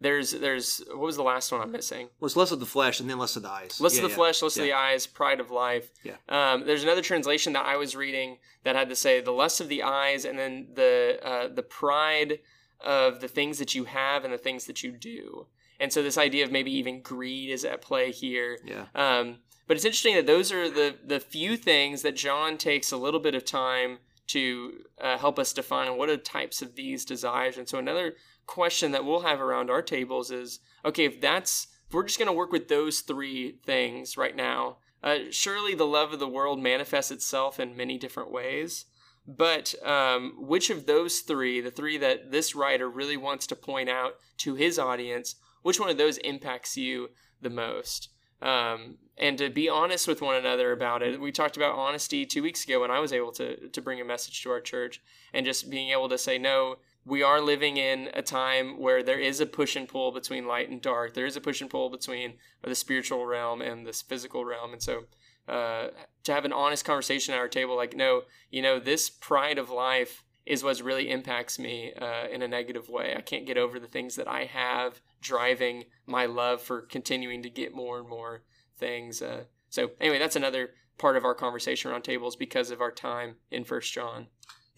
[0.00, 2.08] There's there's what was the last one I'm missing?
[2.20, 3.80] Well, it's lust of the flesh and then lust of the eyes.
[3.80, 4.16] Lust Yeah, of the yeah.
[4.16, 5.90] flesh, lust of the eyes, pride of life.
[6.04, 6.16] Yeah.
[6.28, 9.68] Um, there's another translation that I was reading that had to say the lust of
[9.68, 12.38] the eyes and then the uh, the pride
[12.80, 15.46] of the things that you have and the things that you do.
[15.80, 18.58] And so this idea of maybe even greed is at play here.
[18.64, 18.86] Yeah.
[18.94, 22.96] Um, but it's interesting that those are the the few things that John takes a
[22.96, 27.04] little bit of time to uh, help us define what are the types of these
[27.04, 27.56] desires.
[27.56, 28.14] And so another
[28.48, 32.26] question that we'll have around our tables is, okay, if that's if we're just going
[32.26, 36.60] to work with those three things right now, uh, surely the love of the world
[36.60, 38.86] manifests itself in many different ways.
[39.26, 43.88] But um, which of those three, the three that this writer really wants to point
[43.88, 48.08] out to his audience, which one of those impacts you the most?
[48.40, 51.20] um, and to be honest with one another about it.
[51.20, 54.04] We talked about honesty two weeks ago when I was able to to bring a
[54.04, 56.76] message to our church, and just being able to say no.
[57.08, 60.68] We are living in a time where there is a push and pull between light
[60.68, 61.14] and dark.
[61.14, 64.82] There is a push and pull between the spiritual realm and this physical realm, and
[64.82, 65.04] so
[65.48, 65.88] uh,
[66.24, 69.70] to have an honest conversation at our table, like, no, you know, this pride of
[69.70, 73.14] life is what really impacts me uh, in a negative way.
[73.16, 77.50] I can't get over the things that I have driving my love for continuing to
[77.50, 78.42] get more and more
[78.78, 79.22] things.
[79.22, 83.36] Uh, so anyway, that's another part of our conversation around tables because of our time
[83.50, 84.26] in First John.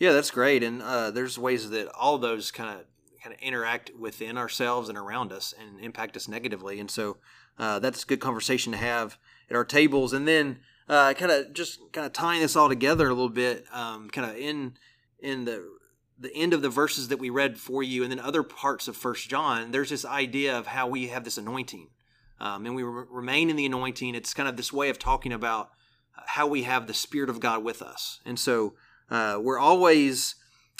[0.00, 0.64] Yeah, that's great.
[0.64, 2.86] And uh, there's ways that all those kind of
[3.22, 6.80] kind of interact within ourselves and around us and impact us negatively.
[6.80, 7.18] And so
[7.58, 9.18] uh, that's a good conversation to have
[9.50, 10.14] at our tables.
[10.14, 13.66] And then uh, kind of just kind of tying this all together a little bit,
[13.72, 14.74] um, kind of in
[15.20, 15.68] in the
[16.18, 18.96] the end of the verses that we read for you, and then other parts of
[18.96, 19.70] First John.
[19.70, 21.88] There's this idea of how we have this anointing,
[22.40, 24.14] um, and we re- remain in the anointing.
[24.14, 25.70] It's kind of this way of talking about
[26.26, 28.74] how we have the Spirit of God with us, and so
[29.10, 30.36] uh, we're always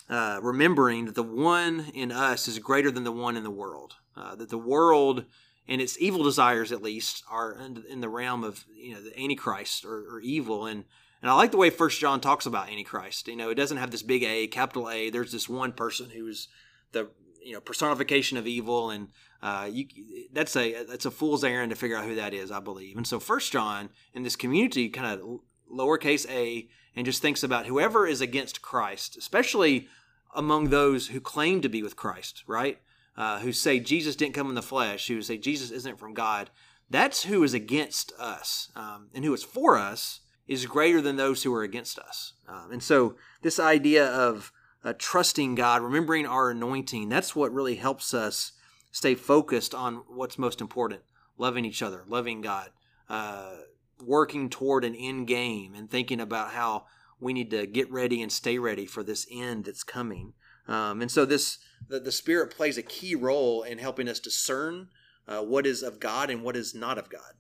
[0.09, 3.95] uh, remembering that the one in us is greater than the one in the world.
[4.17, 5.25] Uh, that the world
[5.69, 7.57] and its evil desires, at least, are
[7.89, 10.67] in, the realm of you know the Antichrist or, or evil.
[10.67, 10.85] And
[11.23, 13.29] and I like the way First John talks about Antichrist.
[13.29, 15.11] You know, it doesn't have this big A, capital A.
[15.11, 16.49] There's this one person who's
[16.93, 17.11] the
[17.43, 19.09] you know personification of evil, and
[19.43, 19.87] uh, you
[20.33, 22.51] that's a that's a fool's errand to figure out who that is.
[22.51, 22.97] I believe.
[22.97, 25.41] And so First John in this community kind of
[25.73, 29.89] lowercase a and just thinks about whoever is against Christ, especially
[30.35, 32.79] among those who claim to be with Christ, right?
[33.17, 36.51] Uh, who say Jesus didn't come in the flesh, who say Jesus isn't from God.
[36.89, 41.43] That's who is against us, um, and who is for us is greater than those
[41.43, 42.33] who are against us.
[42.49, 47.77] Um, and so, this idea of uh, trusting God, remembering our anointing, that's what really
[47.77, 48.53] helps us
[48.91, 51.03] stay focused on what's most important
[51.39, 52.71] loving each other, loving God,
[53.09, 53.57] uh,
[54.03, 56.87] working toward an end game, and thinking about how
[57.19, 60.33] we need to get ready and stay ready for this end that's coming.
[60.67, 61.59] Um, and so, this
[61.89, 64.89] the, the Spirit plays a key role in helping us discern
[65.27, 67.35] uh, what is of God and what is not of God.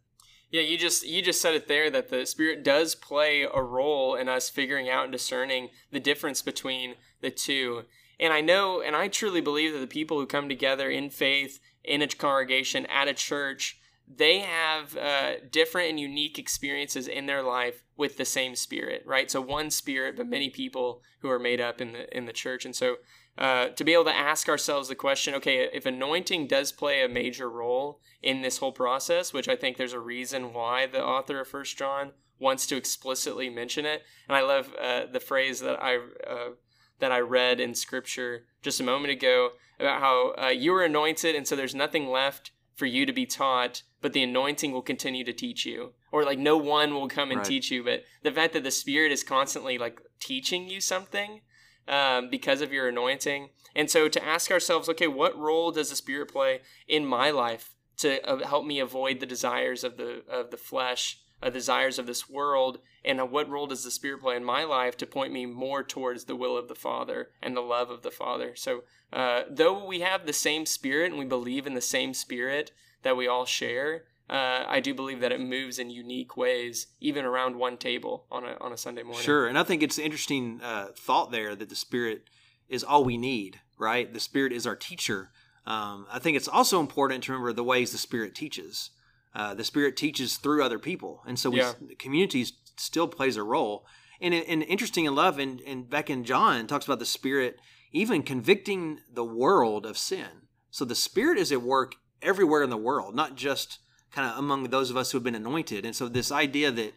[0.51, 4.17] Yeah, you just you just said it there that the spirit does play a role
[4.17, 7.85] in us figuring out and discerning the difference between the two.
[8.19, 11.61] And I know and I truly believe that the people who come together in faith
[11.85, 13.80] in a congregation at a church,
[14.17, 19.31] they have uh, different and unique experiences in their life with the same spirit, right?
[19.31, 22.65] So one spirit, but many people who are made up in the in the church.
[22.65, 22.97] And so
[23.39, 27.09] uh, to be able to ask ourselves the question, okay, if anointing does play a
[27.09, 31.41] major role in this whole process, which I think there's a reason why the author
[31.41, 35.83] of First John wants to explicitly mention it, and I love uh, the phrase that
[35.83, 36.51] I uh,
[36.99, 41.37] that I read in Scripture just a moment ago about how uh, you were anointed,
[41.37, 45.25] and so there's nothing left for you to be taught but the anointing will continue
[45.25, 45.93] to teach you.
[46.13, 47.47] Or like no one will come and Right.
[47.47, 51.41] teach you, but the fact that the Spirit is constantly like teaching you something
[51.89, 53.51] um, because of your anointing.
[53.75, 57.75] And so to ask ourselves, okay, what role does the Spirit play in my life
[57.99, 62.07] to uh, help me avoid the desires of the of the flesh, uh, desires of
[62.07, 65.33] this world, and uh, what role does the Spirit play in my life to point
[65.33, 68.57] me more towards the will of the Father and the love of the Father?
[68.57, 72.73] So uh, though we have the same Spirit and we believe in the same Spirit
[73.03, 74.05] that we all share.
[74.29, 78.45] Uh, I do believe that it moves in unique ways, even around one table on
[78.45, 79.23] a on a Sunday morning.
[79.23, 82.23] Sure, and I think it's an interesting uh, thought there that the Spirit
[82.69, 84.13] is all we need, right?
[84.13, 85.31] The Spirit is our teacher.
[85.67, 88.91] Um, I think it's also important to remember the ways the Spirit teaches.
[89.35, 91.73] Uh, the Spirit teaches through other people, and so we, Yeah.
[91.81, 93.85] the community still plays a role.
[94.21, 97.57] And, and interesting enough, and, and back in John talks about the Spirit
[97.93, 100.47] even convicting the world of sin.
[100.71, 103.79] So the Spirit is at work everywhere in the world, not just
[104.13, 105.85] kind of among those of us who have been anointed.
[105.85, 106.95] And so this idea that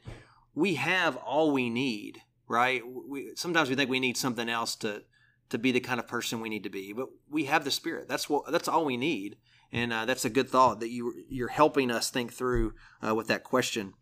[0.55, 2.81] we have all we need, right?
[2.85, 5.03] We sometimes we think we need something else to
[5.49, 8.07] to be the kind of person we need to be, but we have the Spirit.
[8.07, 9.37] That's what that's all we need,
[9.71, 12.73] and uh, that's a good thought that you you're helping us think through
[13.05, 13.93] uh, with that question.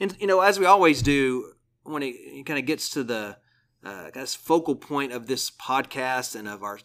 [0.00, 3.38] And you know, as we always do, when it, it kind of gets to the
[3.84, 6.78] uh, I guess focal point of this podcast and of our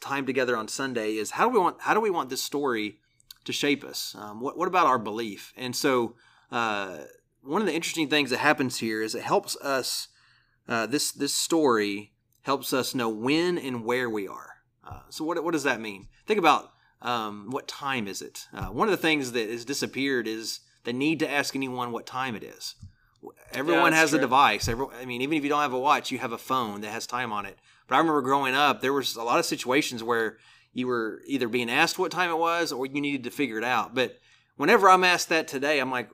[0.00, 2.98] time together on Sunday is how do we want how do we want this story
[3.44, 4.14] to shape us?
[4.18, 5.52] Um, what what about our belief?
[5.56, 6.14] And so
[6.50, 6.98] uh,
[7.42, 10.08] one of the interesting things that happens here is it helps us.
[10.68, 14.56] Uh, this this story helps us know when and where we are.
[14.86, 16.08] Uh, so what what does that mean?
[16.26, 16.72] Think about
[17.02, 18.46] um, what time is it?
[18.52, 22.06] Uh, one of the things that has disappeared is the need to ask anyone what
[22.06, 22.74] time it is.
[23.52, 24.68] Everyone that's has a device.
[24.68, 26.90] Every, I mean, even if you don't have a watch, you have a phone that
[26.90, 27.58] has time on it.
[27.86, 30.38] But I remember growing up, there was a lot of situations where
[30.72, 33.64] you were either being asked what time it was or you needed to figure it
[33.64, 33.94] out.
[33.94, 34.18] But
[34.56, 36.08] whenever I'm asked that today, I'm like,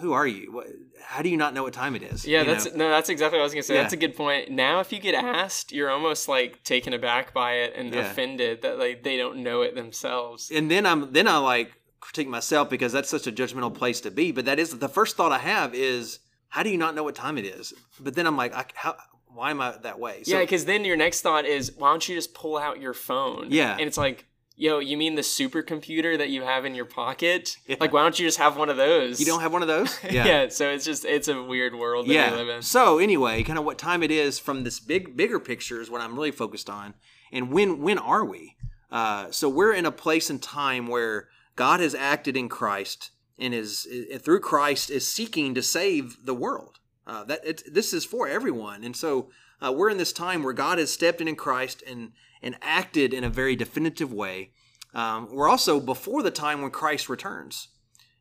[0.00, 0.52] "Who are you?
[0.52, 0.66] What,
[1.02, 2.76] how do you not know what time it is?" Yeah, You that's know?
[2.76, 3.74] no, that's exactly what I was gonna say.
[3.76, 3.82] Yeah.
[3.82, 4.50] That's a good point.
[4.50, 8.00] Now, if you get asked, you're almost like taken aback by it and Yeah.
[8.10, 10.50] offended that like they don't know it themselves.
[10.50, 14.10] and then I'm then I like critique myself because that's such a judgmental place to
[14.10, 14.30] be.
[14.30, 16.18] But that is the first thought I have is
[16.50, 17.72] how do you not know what time it is?
[17.98, 18.94] But then I'm like, I, how?
[19.36, 20.22] Why am I that way?
[20.26, 23.48] yeah, because then your next thought is, why don't you just pull out your phone?
[23.50, 23.72] Yeah.
[23.72, 24.24] and it's like,
[24.56, 27.56] yo, you mean the supercomputer that you have in your pocket?
[27.66, 27.76] Yeah.
[27.78, 29.20] Like, why don't you just have one of those?
[29.20, 29.96] you don't have one of those.
[30.10, 30.48] Yeah.
[30.48, 32.56] so it's just it's a weird world that we live yeah.
[32.56, 32.62] in.
[32.62, 36.00] So anyway, kind of what time it is from this big bigger picture is what
[36.00, 36.94] I'm really focused on,
[37.30, 38.56] and when when are we?
[38.90, 43.52] Uh, so we're in a place and time where God has acted in Christ and
[43.52, 43.86] is
[44.20, 46.78] through Christ is seeking to save the world.
[47.06, 49.30] Uh, that it, this is for everyone, and so
[49.64, 53.14] uh, we're in this time where God has stepped in in Christ and and acted
[53.14, 54.50] in a very definitive way.
[54.94, 57.68] Um, we're also before the time when Christ returns.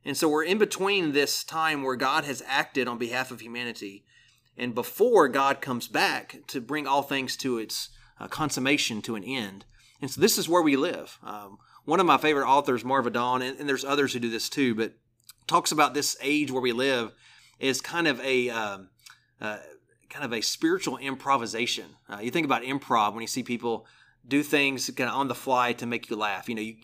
[0.04, 4.06] And so we're in between this time where God has acted on behalf of humanity
[4.58, 9.24] and before God comes back to bring all things to its uh, consummation, to an
[9.24, 9.66] end.
[10.02, 11.18] And so this is where we live.
[11.24, 14.50] Um, one of my favorite authors, Marva Dawn, and, and there's others who do this
[14.50, 14.94] too, but
[15.48, 17.14] talks about this age where we live
[17.60, 18.90] is kind of a um,
[19.42, 19.58] uh,
[20.10, 21.86] kind of a spiritual improvisation.
[22.10, 23.86] Uh, you think about improv when you see people
[24.28, 26.50] do things kind of on the fly to make you laugh.
[26.50, 26.76] You know, you,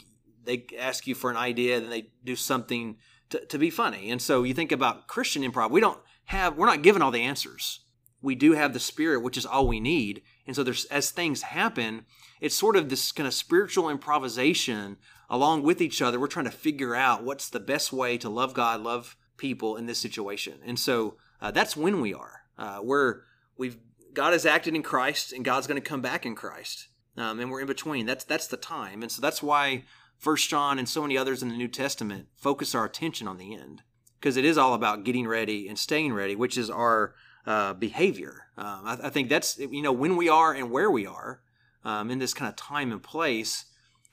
[0.44, 2.98] they ask you for an idea, then they do something
[3.30, 4.12] to, to be funny.
[4.12, 5.72] And so you think about Christian improv.
[5.72, 7.82] We don't have, we're not given all the answers.
[8.22, 10.22] We do have the Spirit, which is all we need.
[10.46, 12.06] And so there's as things happen,
[12.40, 14.98] it's sort of this kind of spiritual improvisation
[15.30, 16.20] along with each other.
[16.20, 19.88] We're trying to figure out what's the best way to love God, love people in
[19.88, 20.60] this situation.
[20.64, 22.44] And so uh, that's when we are.
[22.58, 23.22] Uh, we're
[23.58, 23.78] we've
[24.14, 27.50] God has acted in Christ, and God's going to come back in Christ, um, and
[27.50, 28.06] we're in between.
[28.06, 29.84] That's that's the time, and so that's why
[30.18, 33.56] First John and so many others in the New Testament focus our attention on the
[33.56, 33.82] end,
[34.20, 37.16] because it is all about getting ready and staying ready, which is our
[37.48, 38.44] uh, behavior.
[38.58, 41.42] Um, I, I think that's you know when we are and where we are
[41.84, 43.66] um, in this kind of time and place.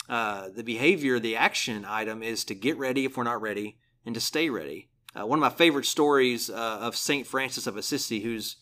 [0.09, 4.15] Uh, the behavior, the action item is to get ready if we're not ready, and
[4.15, 4.89] to stay ready.
[5.19, 8.57] Uh, one of my favorite stories uh, of Saint Francis of Assisi, who's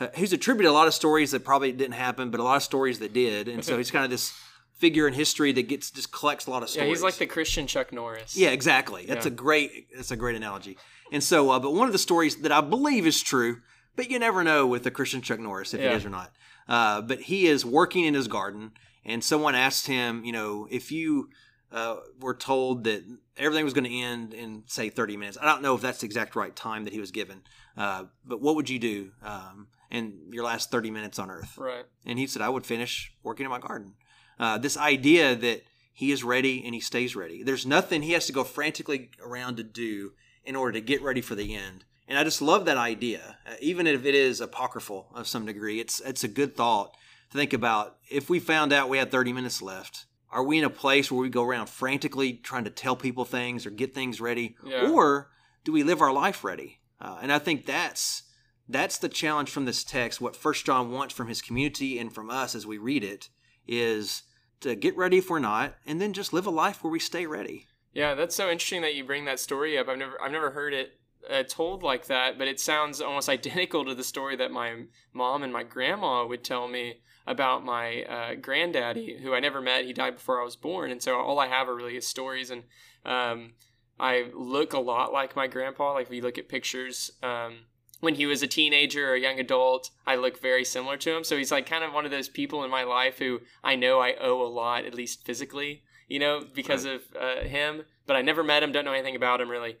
[0.00, 2.62] uh, who's attributed a lot of stories that probably didn't happen, but a lot of
[2.62, 4.32] stories that did, and so he's kind of this
[4.76, 6.86] figure in history that gets just collects a lot of stories.
[6.86, 8.36] Yeah, he's like the Christian Chuck Norris.
[8.36, 9.06] Yeah, exactly.
[9.06, 9.32] That's Yeah.
[9.32, 10.78] a great that's a great analogy.
[11.12, 13.60] And so, uh, but one of the stories that I believe is true,
[13.96, 15.92] but you never know with the Christian Chuck Norris if Yeah.
[15.92, 16.32] it is or not.
[16.68, 18.72] Uh, but he is working in his garden,
[19.04, 21.28] and someone asked him, you know, if you
[21.72, 23.04] uh, were told that
[23.36, 25.38] everything was going to end in say 30 minutes.
[25.40, 27.42] I don't know if that's the exact right time that he was given,
[27.76, 31.56] uh, but what would you do um, in your last 30 minutes on Earth?
[31.58, 31.84] Right.
[32.06, 33.94] And he said, I would finish working in my garden.
[34.38, 35.62] Uh, this idea that
[35.92, 37.42] he is ready and he stays ready.
[37.42, 40.12] There's nothing he has to go frantically around to do
[40.44, 41.84] in order to get ready for the end.
[42.06, 45.78] And I just love that idea, uh, even if it is apocryphal of some degree.
[45.78, 46.96] It's it's a good thought
[47.30, 47.96] to think about.
[48.10, 51.20] If we found out we had 30 minutes left, are we in a place where
[51.20, 54.90] we go around frantically trying to tell people things or get things ready, Yeah.
[54.90, 55.30] or
[55.64, 56.80] do we live our life ready?
[57.00, 58.24] Uh, and I think that's
[58.70, 60.20] that's the challenge from this text.
[60.20, 63.30] What First John wants from his community and from us as we read it
[63.66, 64.24] is
[64.60, 67.24] to get ready if we're not, and then just live a life where we stay
[67.26, 67.66] ready.
[67.94, 69.88] Yeah, that's so interesting that you bring that story up.
[69.88, 70.98] I've never I've never heard it
[71.30, 75.42] uh, told like that, but it sounds almost identical to the story that my mom
[75.42, 79.84] and my grandma would tell me about my uh, granddaddy, who I never met.
[79.84, 82.50] He died before I was born, and so all I have are really his stories.
[82.50, 82.64] And
[83.04, 83.52] um,
[84.00, 85.92] I look a lot like my grandpa.
[85.92, 87.12] Like if you look at pictures.
[87.22, 87.66] Um,
[88.00, 91.24] when he was a teenager or a young adult, I look very similar to him.
[91.24, 93.98] So he's like kind of one of those people in my life who I know
[93.98, 97.82] I owe a lot, at least physically, you know, because of uh, him.
[98.06, 99.78] But I never met him, don't know anything about him really.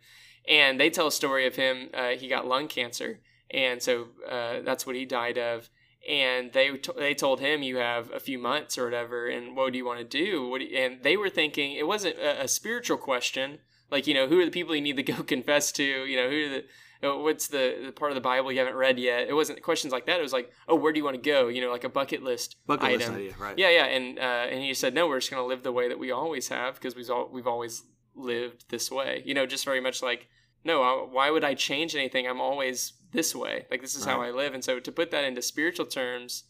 [0.48, 1.90] And they tell a story of him.
[1.94, 3.20] Uh, he got lung cancer,
[3.52, 5.70] and so uh, that's what he died of.
[6.08, 9.72] And they t- they told him you have a few months or whatever, and what
[9.72, 10.48] do you want to do?
[10.48, 13.58] What do you-" and they were thinking it wasn't a, a spiritual question,
[13.90, 16.30] like you know who are the people you need to go confess to, you know
[16.30, 16.64] who are the
[17.02, 19.28] uh, what's the, the part of the Bible you haven't read yet?
[19.28, 20.18] It wasn't questions like that.
[20.18, 21.46] It was like, oh, where do you want to go?
[21.46, 22.98] You know, like a bucket list Bucket item.
[22.98, 23.56] list idea, right?
[23.56, 25.88] Yeah, yeah, and uh, and he said, no, we're just going to live the way
[25.88, 27.82] that we always have because we've all, we've always
[28.14, 29.22] lived this way.
[29.24, 30.26] You know, just very much like,
[30.64, 32.26] no, I, why would I change anything?
[32.26, 33.66] I'm always this way.
[33.70, 34.54] Like this is how I live.
[34.54, 36.44] And so to put that into spiritual terms,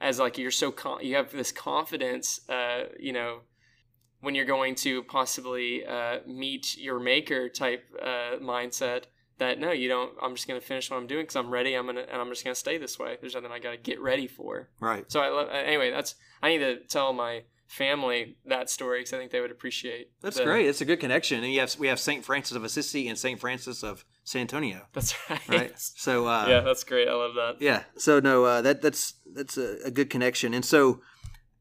[0.00, 3.40] as like you're so con- you have this confidence, uh, you know,
[4.20, 9.04] when you're going to possibly uh, meet your maker type uh, mindset
[9.38, 11.86] that no you don't i'm just to finish what i'm doing because i'm ready i'm
[11.96, 14.26] to and i'm just to stay this way there's nothing i got to get ready
[14.26, 15.04] for Right.
[15.12, 19.18] so i love anyway that's i need to tell my family that story because i
[19.18, 20.66] think they would appreciate That's the- great.
[20.66, 21.42] It's a good connection.
[21.42, 24.86] And you have we have Saint Francis of Assisi and Saint Francis of San Antonio,
[24.92, 25.72] that's right, right?
[25.76, 27.84] So uh, yeah that's great i love that yeah.
[27.96, 30.54] So no, uh, that that's that's a, a good connection.
[30.54, 31.00] And so,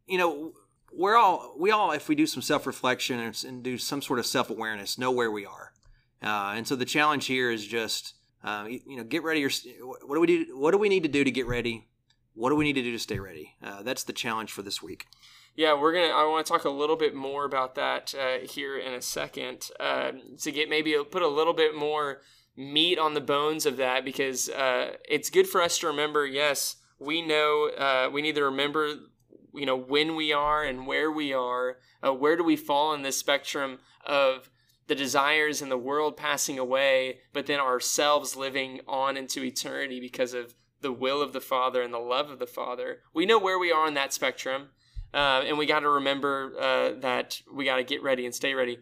[0.08, 0.54] you know,
[0.94, 4.20] we're all we all if we do some self reflection and, and do some sort
[4.20, 5.74] of self awareness, know where we are.
[6.22, 9.40] Uh, and so the challenge here is just uh, you, you know get ready.
[9.42, 9.52] Your,
[10.06, 10.58] what do we do?
[10.58, 11.88] What do we need to do to get ready?
[12.34, 13.56] What do we need to do to stay ready?
[13.64, 15.06] Uh, that's the challenge for this week.
[15.56, 16.14] Yeah, we're gonna.
[16.14, 19.70] I want to talk a little bit more about that uh, here in a second
[19.80, 22.22] um, to get maybe put a little bit more
[22.58, 26.26] meat on the bones of that because uh, it's good for us to remember.
[26.26, 28.96] Yes, we know uh, we need to remember,
[29.54, 31.78] you know, when we are and where we are.
[32.06, 34.50] Uh, where do we fall in this spectrum of
[34.88, 40.34] the desires in the world passing away, but then ourselves living on into eternity because
[40.34, 43.00] of the will of the Father and the love of the Father.
[43.14, 44.70] We know where we are on that spectrum.
[45.16, 48.54] Uh, and we got to remember uh, that we got to get ready and stay
[48.54, 48.78] ready.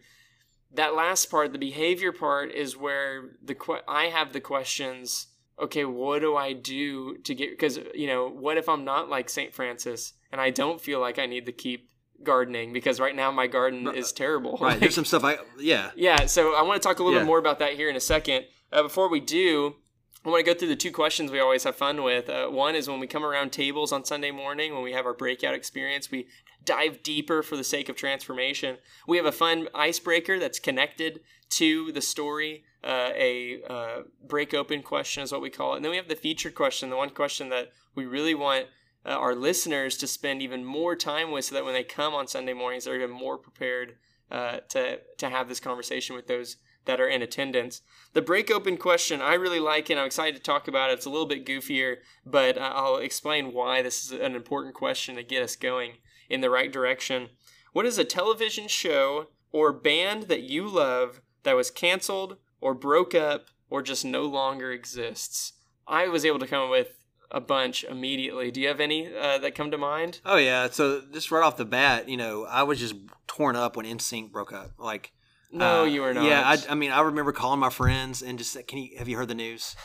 [0.72, 5.28] That last part, the behavior part, is where the que- I have the questions.
[5.62, 7.50] Okay, what do I do to get?
[7.50, 11.20] Because you know, what if I'm not like Saint Francis and I don't feel like
[11.20, 11.88] I need to keep
[12.24, 14.52] gardening because right now my garden is terrible.
[14.60, 14.70] Right.
[14.72, 15.92] Like- There's some stuff I yeah.
[15.94, 17.22] yeah, so I want to talk a little Yeah.
[17.24, 18.46] bit more about that here in a second.
[18.72, 19.76] Uh, before we do,
[20.24, 22.30] I want to go through the two questions we always have fun with.
[22.30, 25.12] Uh, one is when we come around tables on Sunday morning, when we have our
[25.12, 26.28] breakout experience, we
[26.64, 28.78] dive deeper for the sake of transformation.
[29.06, 31.20] We have a fun icebreaker that's connected
[31.50, 32.64] to the story.
[32.82, 35.76] Uh, a uh, break open question is what we call it.
[35.76, 38.66] And then we have the featured question, the one question that we really want
[39.04, 42.26] uh, our listeners to spend even more time with so that when they come on
[42.26, 43.96] Sunday mornings, they're even more prepared
[44.30, 46.56] uh, to, to have this conversation with those
[46.86, 47.82] that are in attendance.
[48.12, 49.98] The break open question, I really like it.
[49.98, 50.94] I'm excited to talk about it.
[50.94, 55.22] It's a little bit goofier, but I'll explain why this is an important question to
[55.22, 55.94] get us going
[56.28, 57.30] in the right direction.
[57.72, 63.14] What is a television show or band that you love that was canceled or broke
[63.14, 65.54] up or just no longer exists?
[65.86, 66.98] I was able to come up with
[67.30, 68.50] a bunch immediately.
[68.50, 70.20] Do you have any uh, that come to mind?
[70.24, 70.70] Oh yeah.
[70.70, 72.94] So just right off the bat, you know, I was just
[73.26, 74.72] torn up when NSYNC broke up.
[74.78, 75.12] Like
[75.54, 76.24] No, uh, you were not.
[76.24, 79.08] Yeah, I, I mean, I remember calling my friends and just said, "Can you have
[79.08, 79.76] you heard the news?"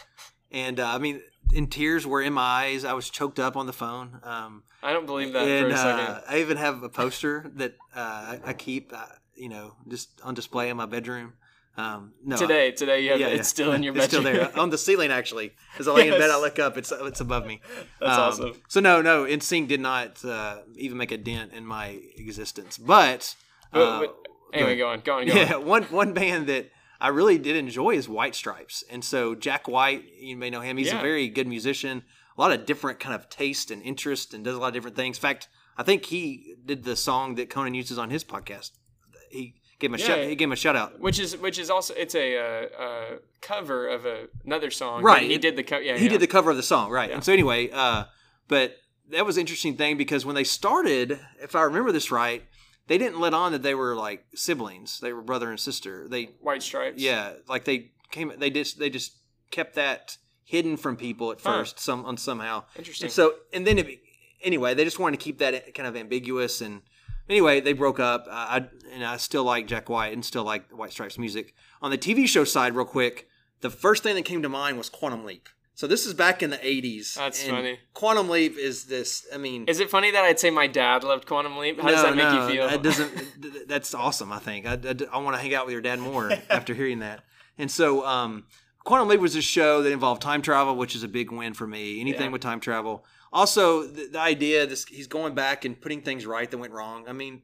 [0.51, 1.21] And uh, I mean,
[1.55, 2.83] and tears were in my eyes.
[2.85, 4.19] I was choked up on the phone.
[4.23, 6.05] Um, I don't believe that for and a second.
[6.05, 9.05] uh, I even have a poster that uh, I, I keep, uh,
[9.35, 11.33] you know, just on display in my bedroom.
[11.77, 13.43] Um, no, today, today you have yeah, it's yeah.
[13.43, 14.25] still in your bedroom.
[14.25, 15.11] It's still there on the ceiling.
[15.11, 16.77] Actually, as I lay in bed, I look up.
[16.77, 17.61] It's it's above me.
[18.01, 18.61] That's Um, awesome.
[18.67, 22.77] So no, no, NSYNC did not uh, even make a dent in my existence.
[22.77, 23.35] But
[23.71, 24.15] But- uh, but-
[24.53, 25.37] anyway, go on, go on, go on.
[25.37, 26.69] yeah, one one band that
[27.01, 30.77] I really did enjoy is White Stripes, and so Jack White, you may know him.
[30.77, 30.99] He's Yeah.
[30.99, 32.03] a very good musician.
[32.37, 34.95] a lot of different kind of taste and interest and does a lot of different
[34.95, 35.17] things.
[35.17, 38.71] In fact, I think he did the song that Conan uses on his podcast.
[39.29, 40.19] He gave him a Yeah, shout.
[40.19, 40.99] He gave him a shout out.
[41.01, 43.05] which is which is also it's a uh, uh,
[43.41, 45.03] cover of a, another song.
[45.03, 45.29] Right.
[45.29, 45.97] He did the co- yeah.
[45.97, 46.11] he yeah.
[46.11, 47.11] did the cover of the song, right?
[47.11, 48.05] And so anyway, uh,
[48.47, 48.77] but
[49.09, 52.43] that was an interesting thing because when they started, if I remember this right,
[52.89, 54.99] they didn't let on that they were like siblings.
[54.99, 56.07] They were brother and sister.
[56.09, 57.01] They White Stripes.
[57.01, 58.33] yeah, like they came.
[58.37, 59.13] They just they just
[59.51, 61.59] kept that hidden from people at Huh.
[61.59, 62.65] first, some on somehow.
[62.75, 63.05] Interesting.
[63.05, 63.87] And so and then it,
[64.43, 66.81] anyway, they just wanted to keep that kind of ambiguous and.
[67.29, 68.25] Anyway, they broke up.
[68.27, 71.53] Uh, I and I still like Jack White and still like White Stripes music.
[71.79, 73.27] On the TV show side, real quick,
[73.61, 75.47] the first thing that came to mind was Quantum Leap.
[75.79, 77.13] So this is back in the '80s.
[77.13, 77.79] That's funny.
[77.93, 79.25] Quantum Leap is this.
[79.33, 81.79] I mean, Is it funny that I'd say my dad loved Quantum Leap?
[81.79, 82.67] How does that make you feel?
[82.67, 83.67] That doesn't.
[83.69, 84.33] that's awesome.
[84.33, 84.75] I think I,
[85.19, 87.23] want to hang out with your dad more after hearing that.
[87.57, 88.43] And so, um,
[88.83, 91.65] Quantum Leap was a show that involved time travel, which is a big win for
[91.65, 92.01] me.
[92.01, 92.31] Anything Yeah.
[92.33, 93.05] with time travel.
[93.31, 97.05] Also, the, the idea this he's going back and putting things right that went wrong.
[97.07, 97.43] I mean,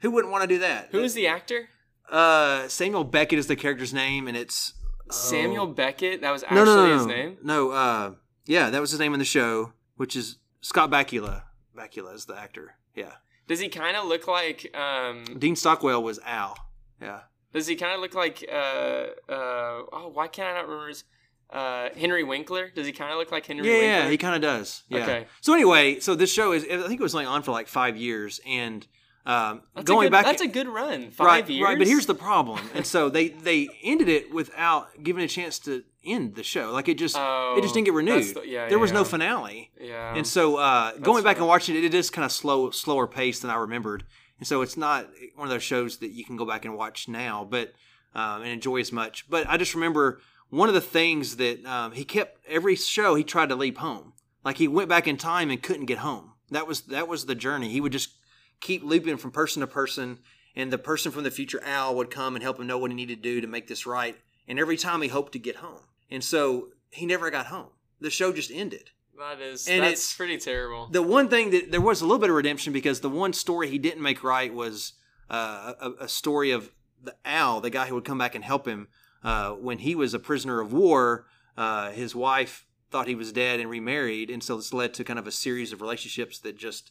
[0.00, 0.88] who wouldn't want to do that?
[0.90, 1.70] Who is the actor?
[2.10, 4.74] Uh, Samuel Beckett is the character's name, and it's
[5.10, 5.66] Samuel oh.
[5.72, 6.20] Beckett.
[6.22, 7.36] That was actually no, no, no, his name.
[7.42, 8.12] No, uh,
[8.46, 11.42] yeah, that was his name in the show, which is Scott Bakula.
[11.76, 12.74] Bakula is the actor.
[12.94, 13.12] Yeah,
[13.46, 14.74] Does he kind of look like?
[14.76, 16.56] Um, Dean Stockwell was Al.
[17.00, 17.20] Yeah.
[17.52, 18.44] does he kind of look like?
[18.50, 21.04] Uh, uh, oh, why can't I not remember his?
[21.48, 22.70] Uh, Henry Winkler.
[22.70, 23.88] Does he kind of look like Henry Yeah, Winkler?
[23.88, 24.84] yeah, he kind of does.
[24.88, 25.02] Yeah.
[25.02, 25.26] Okay.
[25.40, 27.96] So anyway, so this show is I think it was only on for like five
[27.96, 28.86] years, and
[29.26, 30.24] um, That's going a good, back.
[30.24, 31.10] That's a good run.
[31.10, 31.64] Five right, years.
[31.64, 31.78] right.
[31.78, 35.84] But here's the problem, and so they they ended it without giving a chance to
[36.04, 36.72] end the show.
[36.72, 38.34] Like it just Oh, it just didn't get renewed.
[38.34, 39.70] the- yeah, there was yeah, no finale.
[39.78, 40.14] Yeah.
[40.14, 41.42] And so uh, going back fair.
[41.42, 44.04] and watching it, it is kind of slow, slower pace than I remembered.
[44.38, 45.06] And so it's not
[45.36, 47.74] one of those shows that you can go back and watch now, but
[48.14, 49.28] um, and enjoy as much.
[49.28, 53.22] But I just remember one of the things that um, he kept every show he
[53.22, 54.14] tried to leap home.
[54.42, 56.32] Like he went back in time and couldn't get home.
[56.50, 57.68] That was that was the journey.
[57.68, 58.14] He would just
[58.60, 60.18] keep looping from person to person,
[60.56, 62.94] and the person from the future Al would come and help him know what he
[62.96, 64.16] needed to do to make this right.
[64.48, 65.80] And every time he hoped to get home,
[66.10, 67.68] and so he never got home.
[68.00, 68.90] The show just ended.
[69.18, 70.88] that is and that's it's- pretty terrible.
[70.90, 73.68] The one thing that there was a little bit of redemption because the one story
[73.68, 74.94] he didn't make right was
[75.30, 78.66] uh, a, a story of the Al, the guy who would come back and help
[78.66, 78.88] him
[79.22, 81.26] uh, when he was a prisoner of war.
[81.56, 85.18] Uh, his wife thought he was dead and remarried, and so this led to kind
[85.18, 86.90] of a series of relationships that just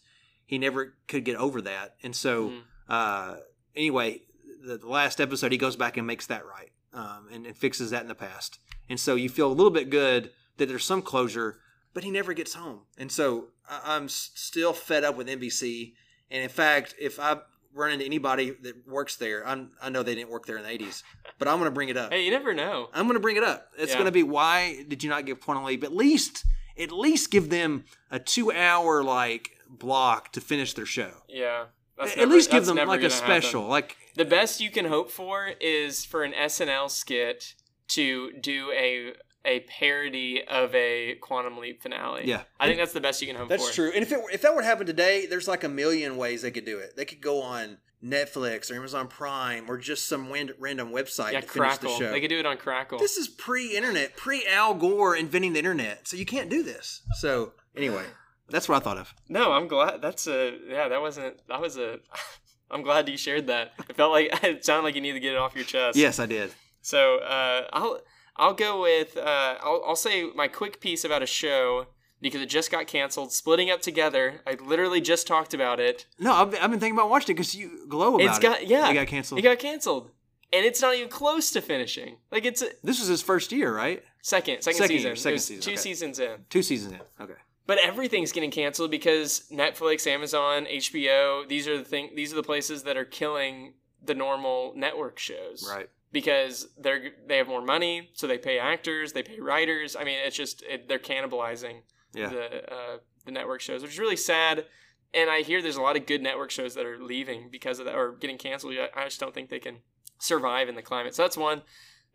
[0.49, 1.95] he never could get over that.
[2.01, 2.61] And so, Mhm.
[2.89, 3.35] uh,
[3.75, 4.23] anyway,
[4.65, 7.91] the, the last episode he goes back and makes that right um, and, and fixes
[7.91, 8.57] that in the past.
[8.89, 11.59] And so you feel a little bit good that there's some closure,
[11.93, 12.81] but he never gets home.
[12.97, 15.93] And so I, I'm still fed up with NBC.
[16.31, 17.37] And in fact, if I
[17.71, 20.69] run into anybody that works there, I'm, I know they didn't work there in the
[20.69, 21.03] 80s,
[21.37, 22.11] but I'm going to bring it up.
[22.11, 22.89] Hey, you never know.
[22.91, 23.69] I'm going to bring it up.
[23.77, 23.97] It's Yeah.
[23.99, 26.43] going to be why did you not give Quantum Leap at least
[26.79, 31.11] at least give them a two hour like block to finish their show.
[31.27, 31.65] Yeah.
[31.97, 33.25] That's at never- least give them like a gonna happen.
[33.41, 33.63] special.
[33.67, 37.53] Like The best you can hope for is for an SNL skit
[37.89, 39.13] to do a
[39.45, 42.23] a parody of a Quantum Leap finale.
[42.27, 42.41] Yeah.
[42.59, 43.67] I think that's the best you can hope That's for.
[43.67, 43.91] That's true.
[43.93, 46.51] And if it if that were to happen today, there's like a million ways they
[46.51, 46.95] could do it.
[46.97, 51.41] They could go on Netflix or Amazon Prime or just some wan- random website Yeah,
[51.41, 52.11] to finish the show.
[52.11, 52.97] They could do it on Crackle.
[52.99, 57.01] this is pre-internet, pre Al Gore inventing the internet, so you can't do this.
[57.19, 58.05] So anyway,
[58.51, 59.13] that's what I thought of.
[59.27, 60.01] No, I'm glad.
[60.01, 60.87] That's a yeah.
[60.87, 61.39] That wasn't.
[61.47, 61.99] That was a.
[62.71, 63.73] I'm glad you shared that.
[63.89, 65.97] It felt like it sounded like you needed to get it off your chest.
[65.97, 66.51] Yes, I did.
[66.81, 67.99] So uh, I'll
[68.35, 71.87] I'll go with uh, I'll I'll say my quick piece about a show
[72.21, 73.31] because it just got canceled.
[73.31, 74.41] Splitting up together.
[74.45, 76.05] I literally just talked about it.
[76.19, 78.41] No, I've, I've been thinking about watching it because you glow about It's it.
[78.41, 78.89] got yeah.
[78.89, 79.39] it got canceled.
[79.39, 80.11] It got canceled,
[80.53, 82.17] and it's not even close to finishing.
[82.31, 84.03] Like it's a this was his first year, right?
[84.21, 85.07] second second, Second season.
[85.07, 85.77] year, second season, Two okay.
[85.79, 86.31] seasons in.
[86.49, 86.99] Two seasons in.
[87.23, 87.33] Okay.
[87.69, 92.41] But everything's getting canceled because Netflix, Amazon, HBO, these are the thing these are the
[92.41, 95.69] places that are killing the normal network shows.
[95.71, 95.87] Right.
[96.11, 99.95] Because they're they have more money, so they pay actors, they pay writers.
[99.95, 101.81] I mean, it's just it, they're cannibalizing
[102.15, 102.29] Yeah.
[102.29, 104.65] the uh, the network shows, which is really sad.
[105.13, 107.85] And I hear there's a lot of good network shows that are leaving because of
[107.85, 108.73] that or getting canceled.
[108.79, 109.81] I I just don't think they can
[110.17, 111.13] survive in the climate.
[111.13, 111.61] So that's one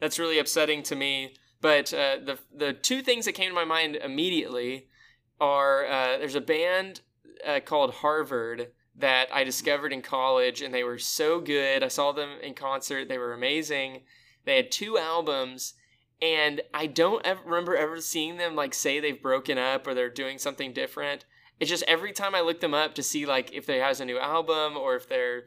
[0.00, 1.36] that's really upsetting to me.
[1.60, 4.88] But uh, the the two things that came to my mind immediately
[5.40, 7.00] are uh, there's a band
[7.46, 11.82] uh, called Harvard that I discovered in college, and they were so good.
[11.82, 14.02] I saw them in concert; they were amazing.
[14.44, 15.74] They had two albums,
[16.20, 20.10] and I don't ever remember ever seeing them like say they've broken up or they're
[20.10, 21.24] doing something different.
[21.60, 24.04] It's just every time I look them up to see like if they has a
[24.04, 25.44] new album or if they're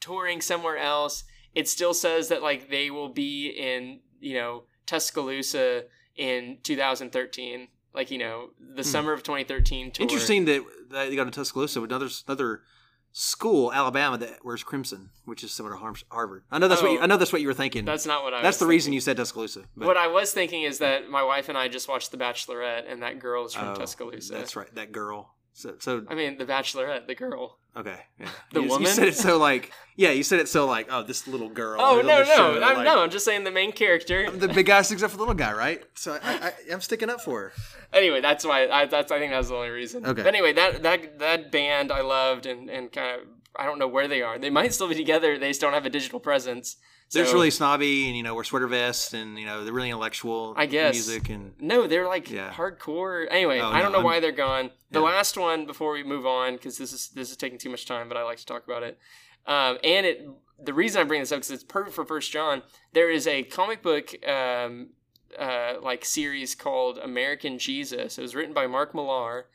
[0.00, 1.24] touring somewhere else,
[1.54, 5.84] it still says that like they will be in you know Tuscaloosa
[6.16, 7.68] in 2013.
[7.98, 8.88] Like you know the hmm.
[8.88, 10.04] summer of 2013 tour.
[10.04, 11.82] Interesting that, they got to Tuscaloosa.
[11.82, 12.62] Another another
[13.10, 16.44] school, Alabama, that wears crimson, which is similar to Harvard.
[16.48, 17.02] I know that's what you, Oh.
[17.02, 17.84] I know that's what you were thinking.
[17.84, 18.36] That's not what I.
[18.40, 18.70] That's was the thinking.
[18.70, 19.64] reason you said Tuscaloosa.
[19.76, 22.84] but- What I was thinking is that my wife and I just watched The Bachelorette,
[22.88, 24.32] and that girl is from Oh, Tuscaloosa.
[24.32, 25.34] That's right, that girl.
[25.58, 27.58] So, so I mean, The Bachelorette, the girl.
[27.76, 28.28] okay, yeah.
[28.52, 28.86] The you, You woman?
[28.92, 31.80] said it so like, yeah, you said it so like, oh, this little girl.
[31.80, 33.02] Oh no, oh, no, show, I'm, like- no!
[33.02, 34.30] I'm just saying the main character.
[34.30, 35.82] The big guy sticks up for the little guy, right?
[35.94, 37.52] So I, I, I'm sticking up for her.
[37.92, 40.06] anyway, that's why I that's I think that's the only reason.
[40.06, 40.22] Okay.
[40.22, 43.26] But anyway, that that that band I loved and and kind of
[43.56, 44.38] I don't know where they are.
[44.38, 45.38] They might still be together.
[45.38, 46.76] They just don't have a digital presence.
[47.10, 49.88] They're just really snobby, and you know, wear sweater vests, and you know, they're really
[49.88, 50.52] intellectual.
[50.56, 50.94] I guess.
[50.94, 52.52] music and No, they're like Yeah.
[52.52, 53.26] hardcore.
[53.30, 54.70] Anyway, Oh, I don't no, know why I'm- they're gone.
[54.90, 55.06] The Yeah.
[55.06, 58.08] last one before we move on, because this is this is taking too much time,
[58.08, 58.98] but I like to talk about it.
[59.46, 60.28] Um, and it
[60.62, 62.62] the reason I bring this up because it's perfect for First John.
[62.92, 64.90] There is a comic book um,
[65.38, 68.18] uh, like series called American Jesus.
[68.18, 69.46] It was written by Mark Millar.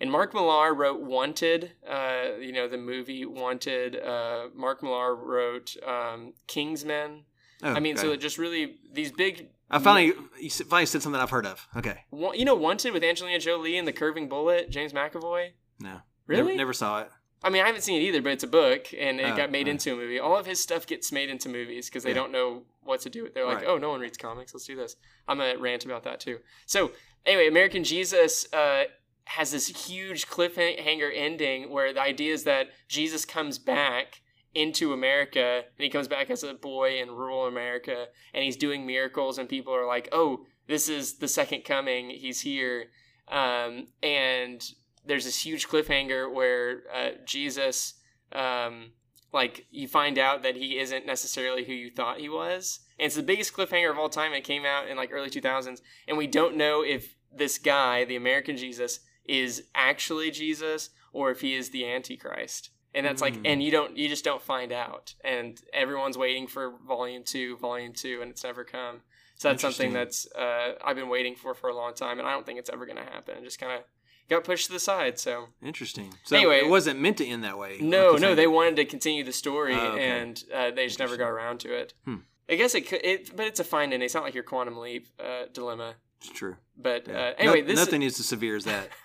[0.00, 3.96] And Mark Millar wrote Wanted, uh, you know, the movie Wanted.
[3.96, 7.24] Uh, Mark Millar wrote um, Kingsman.
[7.62, 8.14] oh, I mean, so okay.
[8.14, 11.68] it just really, these big I finally you finally said something I've heard of.
[11.76, 15.50] Okay, You know, Wanted with Angelina Jolie and the curving bullet, James McAvoy.
[15.78, 16.42] no, Really?
[16.42, 17.10] never, never saw it.
[17.42, 19.50] I mean, I haven't seen it either, but it's a book and it Oh, got
[19.50, 19.68] made right.
[19.68, 20.18] into a movie.
[20.18, 22.16] All of his stuff gets made into movies because they Yeah.
[22.16, 23.22] don't know what to do.
[23.22, 23.34] With it.
[23.34, 23.66] They're like, Right.
[23.68, 24.52] oh, no one reads comics.
[24.52, 24.96] Let's do this.
[25.28, 26.40] I'm gonna rant about that too.
[26.66, 26.90] So
[27.24, 28.84] anyway, American Jesus uh,
[29.30, 34.22] has this huge cliffhanger ending where the idea is that Jesus comes back
[34.56, 38.84] into America and he comes back as a boy in rural America and he's doing
[38.84, 42.10] miracles and people are like, oh, this is the second coming.
[42.10, 42.86] He's here.
[43.28, 44.68] Um, and
[45.06, 47.94] there's this huge cliffhanger where uh, Jesus,
[48.32, 48.90] um,
[49.32, 52.80] like, you find out that he isn't necessarily who you thought he was.
[52.98, 54.32] And it's the biggest cliffhanger of all time.
[54.32, 55.80] It came out in like early 2000s.
[56.08, 61.40] And we don't know if this guy, the American Jesus, is actually Jesus or if
[61.40, 62.70] he is the Antichrist.
[62.94, 63.42] And that's like, Mm.
[63.44, 65.14] and you don't, you just don't find out.
[65.24, 69.02] And everyone's waiting for volume two, volume two, and it's never come.
[69.36, 72.32] So that's something that's uh, I've been waiting for for a long time, and I
[72.32, 73.38] don't think it's ever going to happen.
[73.38, 73.84] It just kind of
[74.28, 75.18] got pushed to the side.
[75.18, 76.12] So Interesting.
[76.24, 77.78] So Anyway- it wasn't meant to end that way.
[77.80, 80.04] no, no, they wanted to continue the story, Oh, okay.
[80.10, 81.94] and uh, they just never got around to it.
[82.04, 82.16] Hmm.
[82.50, 84.02] I guess it could, it, but it's a fine ending.
[84.02, 85.94] It's not like your quantum leap uh, dilemma.
[86.20, 86.56] It's true.
[86.76, 87.14] But Yeah.
[87.28, 88.90] uh, anyway, No- this nothing is as severe as that.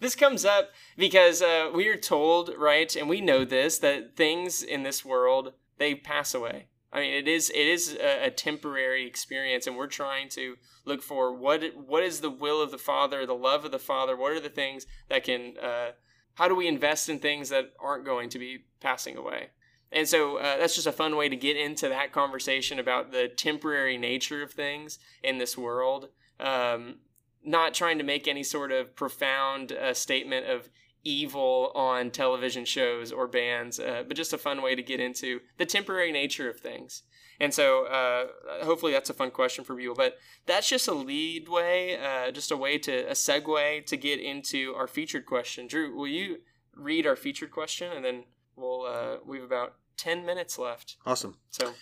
[0.00, 4.62] this comes up because uh, we are told, right, and we know this that things
[4.62, 6.66] in this world they pass away.
[6.92, 11.02] I mean, it is it is a, a temporary experience, and we're trying to look
[11.02, 14.16] for what what is the will of the Father, the love of the Father.
[14.16, 15.54] What are the things that can?
[15.62, 15.90] Uh,
[16.34, 19.50] how do we invest in things that aren't going to be passing away?
[19.92, 23.28] And so uh, that's just a fun way to get into that conversation about the
[23.28, 26.08] temporary nature of things in this world.
[26.38, 26.96] Um,
[27.44, 30.68] not trying to make any sort of profound uh, statement of
[31.02, 35.40] evil on television shows or bands, uh, but just a fun way to get into
[35.56, 37.02] the temporary nature of things.
[37.40, 38.26] And so, uh,
[38.64, 39.94] hopefully, that's a fun question for people.
[39.94, 44.20] But that's just a lead way, uh, just a way to a segue to get
[44.20, 45.66] into our featured question.
[45.66, 46.40] Drew, will you
[46.74, 48.24] read our featured question, and then
[48.56, 50.96] we'll uh, we have about ten minutes left.
[51.06, 51.38] Awesome.
[51.50, 51.72] So,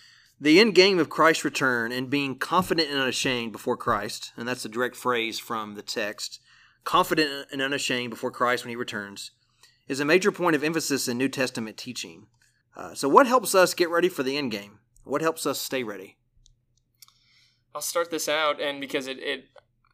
[0.41, 4.65] The end game of Christ's return and being confident and unashamed before Christ, and that's
[4.65, 6.41] a direct phrase from the text,
[6.85, 9.33] confident and unashamed before Christ when he returns,
[9.89, 12.29] is a major point of emphasis in New Testament teaching.
[12.77, 14.79] Uh, so, what helps us get ready for the end game?
[15.03, 16.17] What helps us stay ready?
[17.75, 19.47] I'll start this out, and because it, it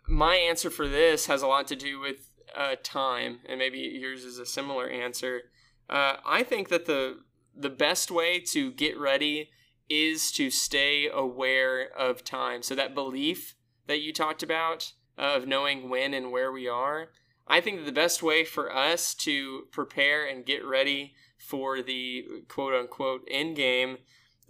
[0.07, 4.24] my answer for this has a lot to do with uh, time, and maybe yours
[4.24, 5.42] is a similar answer.
[5.88, 7.20] Uh, I think that the
[7.57, 9.49] the best way to get ready
[9.89, 12.62] is to stay aware of time.
[12.62, 13.55] So that belief
[13.87, 17.11] that you talked about of knowing when and where we are,
[17.47, 22.74] I think the best way for us to prepare and get ready for the quote
[22.74, 23.99] unquote end game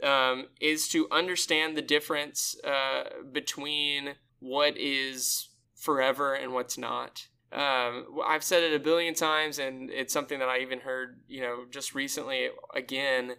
[0.03, 7.27] um, is to understand the difference uh, between what is forever and what's not.
[7.53, 11.41] Um, I've said it a billion times, and it's something that I even heard, you
[11.41, 13.37] know, just recently again,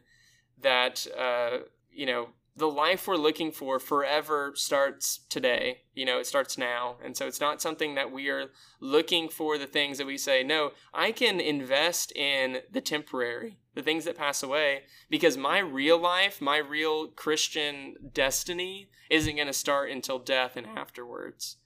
[0.62, 1.66] that uh,
[1.96, 5.82] you know the life we're looking for forever starts today.
[5.94, 9.58] You know, it starts now, and so it's not something that we are looking for.
[9.58, 14.18] The things that we say, no, I can invest in the temporary, the things that
[14.18, 20.20] pass away, because my real life, my real Christian destiny, isn't going to start until
[20.20, 21.58] death and afterwards.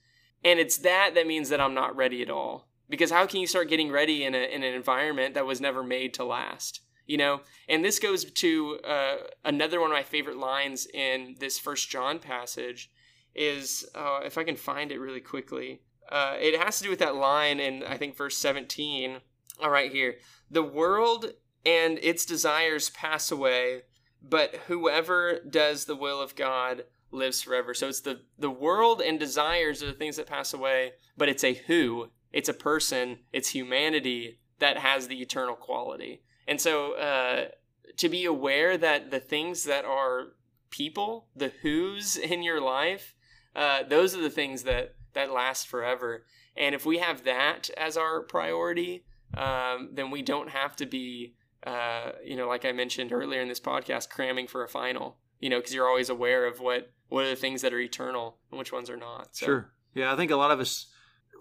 [0.43, 2.67] And it's that that means that I'm not ready at all.
[2.89, 5.83] Because how can you start getting ready in, a, in an environment that was never
[5.83, 6.81] made to last?
[7.09, 11.57] You know, and this goes to uh, another one of my favorite lines in this
[11.57, 12.91] First John passage
[13.33, 15.81] is uh, if I can find it really quickly.
[16.11, 19.17] uh, it has to do with that line in I think verse 17.
[19.61, 20.15] All right, here.
[20.51, 21.33] The world
[21.65, 23.81] and its desires pass away,
[24.21, 27.73] but whoever does the will of God lives forever.
[27.73, 31.43] So it's the the world and desires are the things that pass away, but it's
[31.43, 36.21] a who, it's a person, it's humanity that has the eternal quality.
[36.49, 37.49] And so uh,
[37.97, 40.29] to be aware that the things that are
[40.71, 43.13] people, the who's in your life,
[43.55, 46.25] uh, those are the things that that last forever.
[46.57, 51.35] And if we have that as our priority, um, then we don't have to be,
[51.65, 55.17] uh, you know, like I mentioned earlier in this podcast, cramming for a final.
[55.39, 58.37] You know, because you're always aware of what what are the things that are eternal
[58.49, 59.35] and which ones are not.
[59.35, 59.45] So.
[59.45, 59.71] Sure.
[59.93, 60.87] Yeah, I think a lot of us,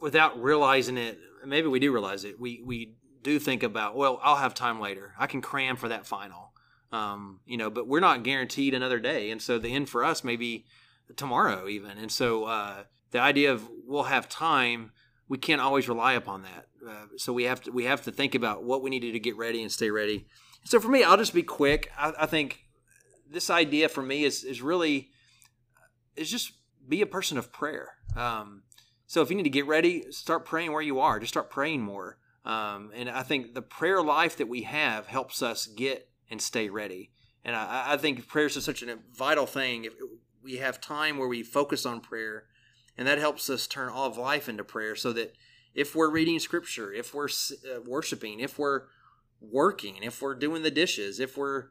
[0.00, 2.38] without realizing it, maybe we do realize it.
[2.38, 5.14] We we do think about, well, I'll have time later.
[5.18, 6.52] I can cram for that final.
[6.90, 10.24] Um, you know, but we're not guaranteed another day, and so the end for us
[10.24, 10.64] may be
[11.16, 11.98] tomorrow even.
[11.98, 14.92] And so uh, the idea of we'll have time,
[15.28, 16.66] we can't always rely upon that.
[16.86, 19.20] Uh, so we have to we have to think about what we need to, to
[19.20, 20.26] get ready and stay ready.
[20.64, 21.90] So for me, I'll just be quick.
[21.98, 22.64] I, I think
[23.30, 25.10] this idea for me is is really
[26.16, 26.52] is just
[26.88, 27.90] be a person of prayer.
[28.16, 28.62] Um,
[29.06, 31.18] so if you need to get ready, start praying where you are.
[31.20, 32.18] Just start praying more.
[32.48, 36.70] Um, and I think the prayer life that we have helps us get and stay
[36.70, 37.10] ready.
[37.44, 39.84] And I, I think prayer is such a vital thing.
[39.84, 39.92] If
[40.42, 42.44] we have time where we focus on prayer,
[42.96, 45.34] and that helps us turn all of life into prayer so that
[45.74, 48.84] if we're reading scripture, if we're uh, worshiping, if we're
[49.40, 51.66] working, if we're doing the dishes, if we're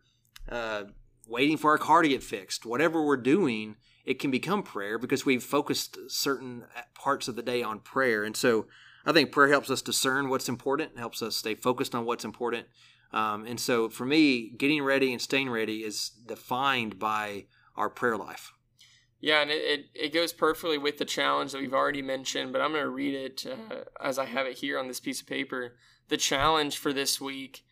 [0.48, 0.84] uh,
[1.28, 5.26] waiting for our car to get fixed, whatever we're doing, it can become prayer because
[5.26, 8.24] we've focused certain parts of the day on prayer.
[8.24, 8.68] And so
[9.08, 12.68] I think prayer helps us discern what's important, helps us stay focused on what's important.
[13.14, 17.46] Um, and so for me, getting ready and staying ready is defined by
[17.78, 18.52] our prayer life.
[19.22, 22.62] Yeah, and it, it, it goes perfectly with the challenge that we've already mentioned, but
[22.62, 25.28] I'm going to read it uh, as I have it here on this piece of
[25.28, 25.78] paper.
[26.10, 27.64] The challenge for this week.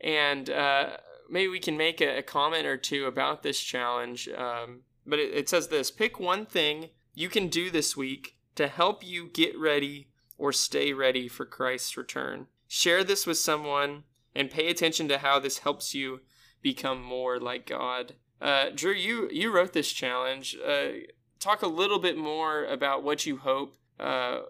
[0.00, 0.90] And uh,
[1.28, 4.28] maybe we can make a, a, comment or two about this challenge.
[4.28, 8.68] Um, but it, it says this pick one thing you can do this week to
[8.68, 10.08] help you get ready
[10.38, 12.46] or stay ready for Christ's return.
[12.68, 14.04] Share this with someone
[14.34, 16.20] and pay attention to how this helps you
[16.60, 18.14] become more like God.
[18.40, 20.56] Uh, Drew, you, you wrote this challenge.
[20.66, 20.88] Uh,
[21.38, 24.40] talk a little bit more about what you hope uh,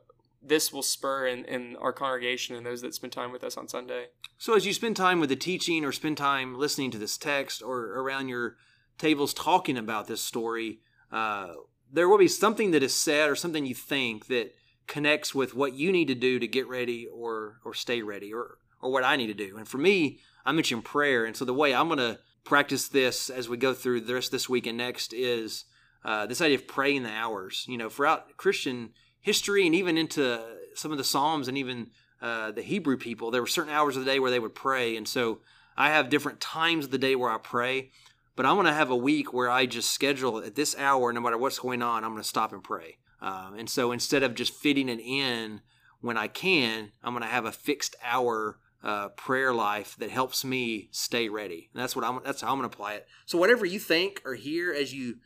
[0.46, 3.68] this will spur in, in our congregation and those that spend time with us on
[3.68, 4.06] Sunday.
[4.38, 7.62] So, as you spend time with the teaching or spend time listening to this text
[7.62, 8.56] or around your
[8.98, 10.80] tables talking about this story,
[11.10, 11.52] uh,
[11.92, 14.54] there will be something that is said or something you think that
[14.86, 18.58] connects with what you need to do to get ready or or stay ready or
[18.80, 19.56] or what I need to do.
[19.56, 23.30] And for me, I mentioned prayer, and so the way I'm going to practice this
[23.30, 25.64] as we go through the rest this week and next is
[26.04, 27.64] uh, this idea of praying the hours.
[27.68, 30.40] You know, throughout Christian history and even into
[30.74, 34.04] some of the Psalms and even uh, the Hebrew people, there were certain hours of
[34.04, 35.40] the day where they would pray, and so
[35.76, 37.90] I have different times of the day where I pray.
[38.36, 41.20] But I'm going to have a week where I just schedule at this hour, no
[41.20, 42.98] matter what's going on, I'm going to stop and pray.
[43.24, 45.62] Um, and so instead of just fitting it in
[46.02, 50.44] when I can, I'm going to have a fixed hour uh, prayer life that helps
[50.44, 51.70] me stay ready.
[51.72, 52.20] And that's what I'm.
[52.22, 53.06] That's how I'm going to apply it.
[53.24, 55.16] So whatever you think or hear as you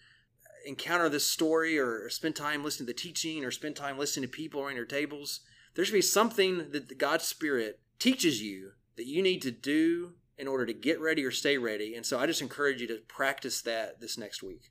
[0.65, 4.29] encounter this story, or, or spend time listening to the teaching, or spend time listening
[4.31, 5.41] to people around your tables,
[5.75, 10.13] there should be something that the God's Spirit teaches you that you need to do
[10.37, 11.97] in order to get ready or stay ready.
[11.97, 14.71] And so I just encourage you to practice that this next week.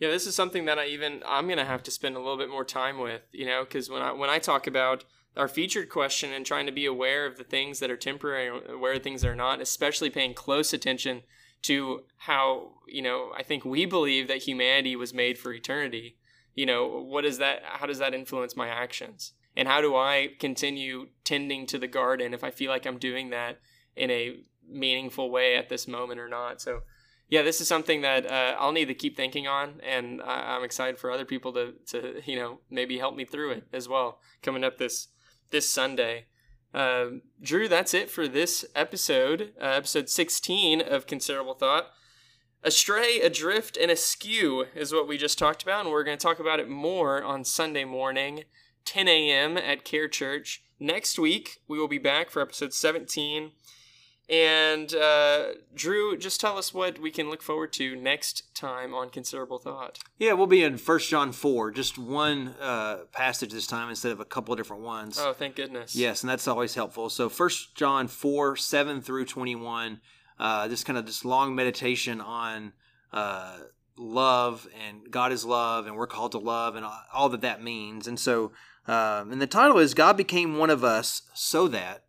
[0.00, 2.48] Yeah, this is something that I even I'm gonna have to spend a little bit
[2.48, 5.04] more time with, you know, because when I when I talk about
[5.36, 8.94] our featured question and trying to be aware of the things that are temporary, aware
[8.94, 11.22] of things that are not, especially paying close attention
[11.62, 16.16] to how you know I think we believe that humanity was made for eternity.
[16.54, 17.60] You know, what is that?
[17.64, 19.34] How does that influence my actions?
[19.54, 23.30] And how do I continue tending to the garden if I feel like I'm doing
[23.30, 23.60] that
[23.96, 24.36] in a
[24.66, 26.62] meaningful way at this moment or not?
[26.62, 26.84] So
[27.30, 30.64] yeah, this is something that uh, I'll need to keep thinking on, and I- am
[30.64, 34.18] excited for other people to, to you know maybe help me through it as well.
[34.42, 35.08] Coming up this
[35.50, 36.26] this Sunday,
[36.74, 37.06] uh,
[37.40, 41.86] Drew, that's it for this episode, uh, episode 16 of Considerable Thought.
[42.62, 46.40] Astray, adrift, and askew is what we just talked about, and we're going to talk
[46.40, 48.44] about it more on Sunday morning,
[48.84, 49.56] 10 a.m.
[49.56, 50.62] at Care Church.
[50.78, 53.52] Next week, we will be back for episode 17
[54.30, 59.10] and uh, Drew, just tell us what we can look forward to next time on
[59.10, 59.98] Considerable Thought.
[60.18, 64.20] Yeah, we'll be in First John 4, just one uh, passage this time instead of
[64.20, 65.18] a couple of different ones.
[65.20, 65.96] Oh, thank goodness.
[65.96, 67.10] Yes, and that's always helpful.
[67.10, 70.00] So First John 4, 7 through 21,
[70.38, 72.72] uh, this kind of this long meditation on
[73.12, 73.58] uh,
[73.96, 78.06] love and God is love and we're called to love and all that that means.
[78.06, 78.52] And so,
[78.86, 82.04] um, and the title is God became one of us so that,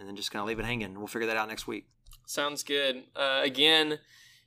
[0.00, 0.98] and then just kind of leave it hanging.
[0.98, 1.86] We'll figure that out next week.
[2.26, 3.04] Sounds good.
[3.14, 3.98] Uh, again,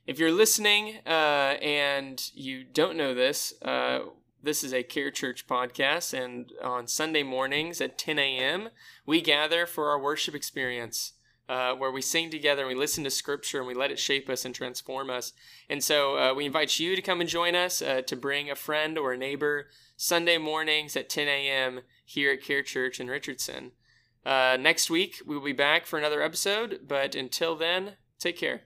[0.06, 4.00] if you're listening uh, and you don't know this, uh,
[4.42, 8.68] this is a Care Church podcast, and on Sunday mornings at 10 a.m.,
[9.06, 11.12] we gather for our worship experience.
[11.46, 14.30] Uh, where we sing together and we listen to scripture and we let it shape
[14.30, 15.34] us and transform us.
[15.68, 18.54] And so uh, we invite you to come and join us uh, to bring a
[18.54, 21.80] friend or a neighbor Sunday mornings at 10 a.m.
[22.02, 23.72] here at Care Church in Richardson.
[24.24, 28.62] Uh, next week, we'll be back for another episode, but until then, take care.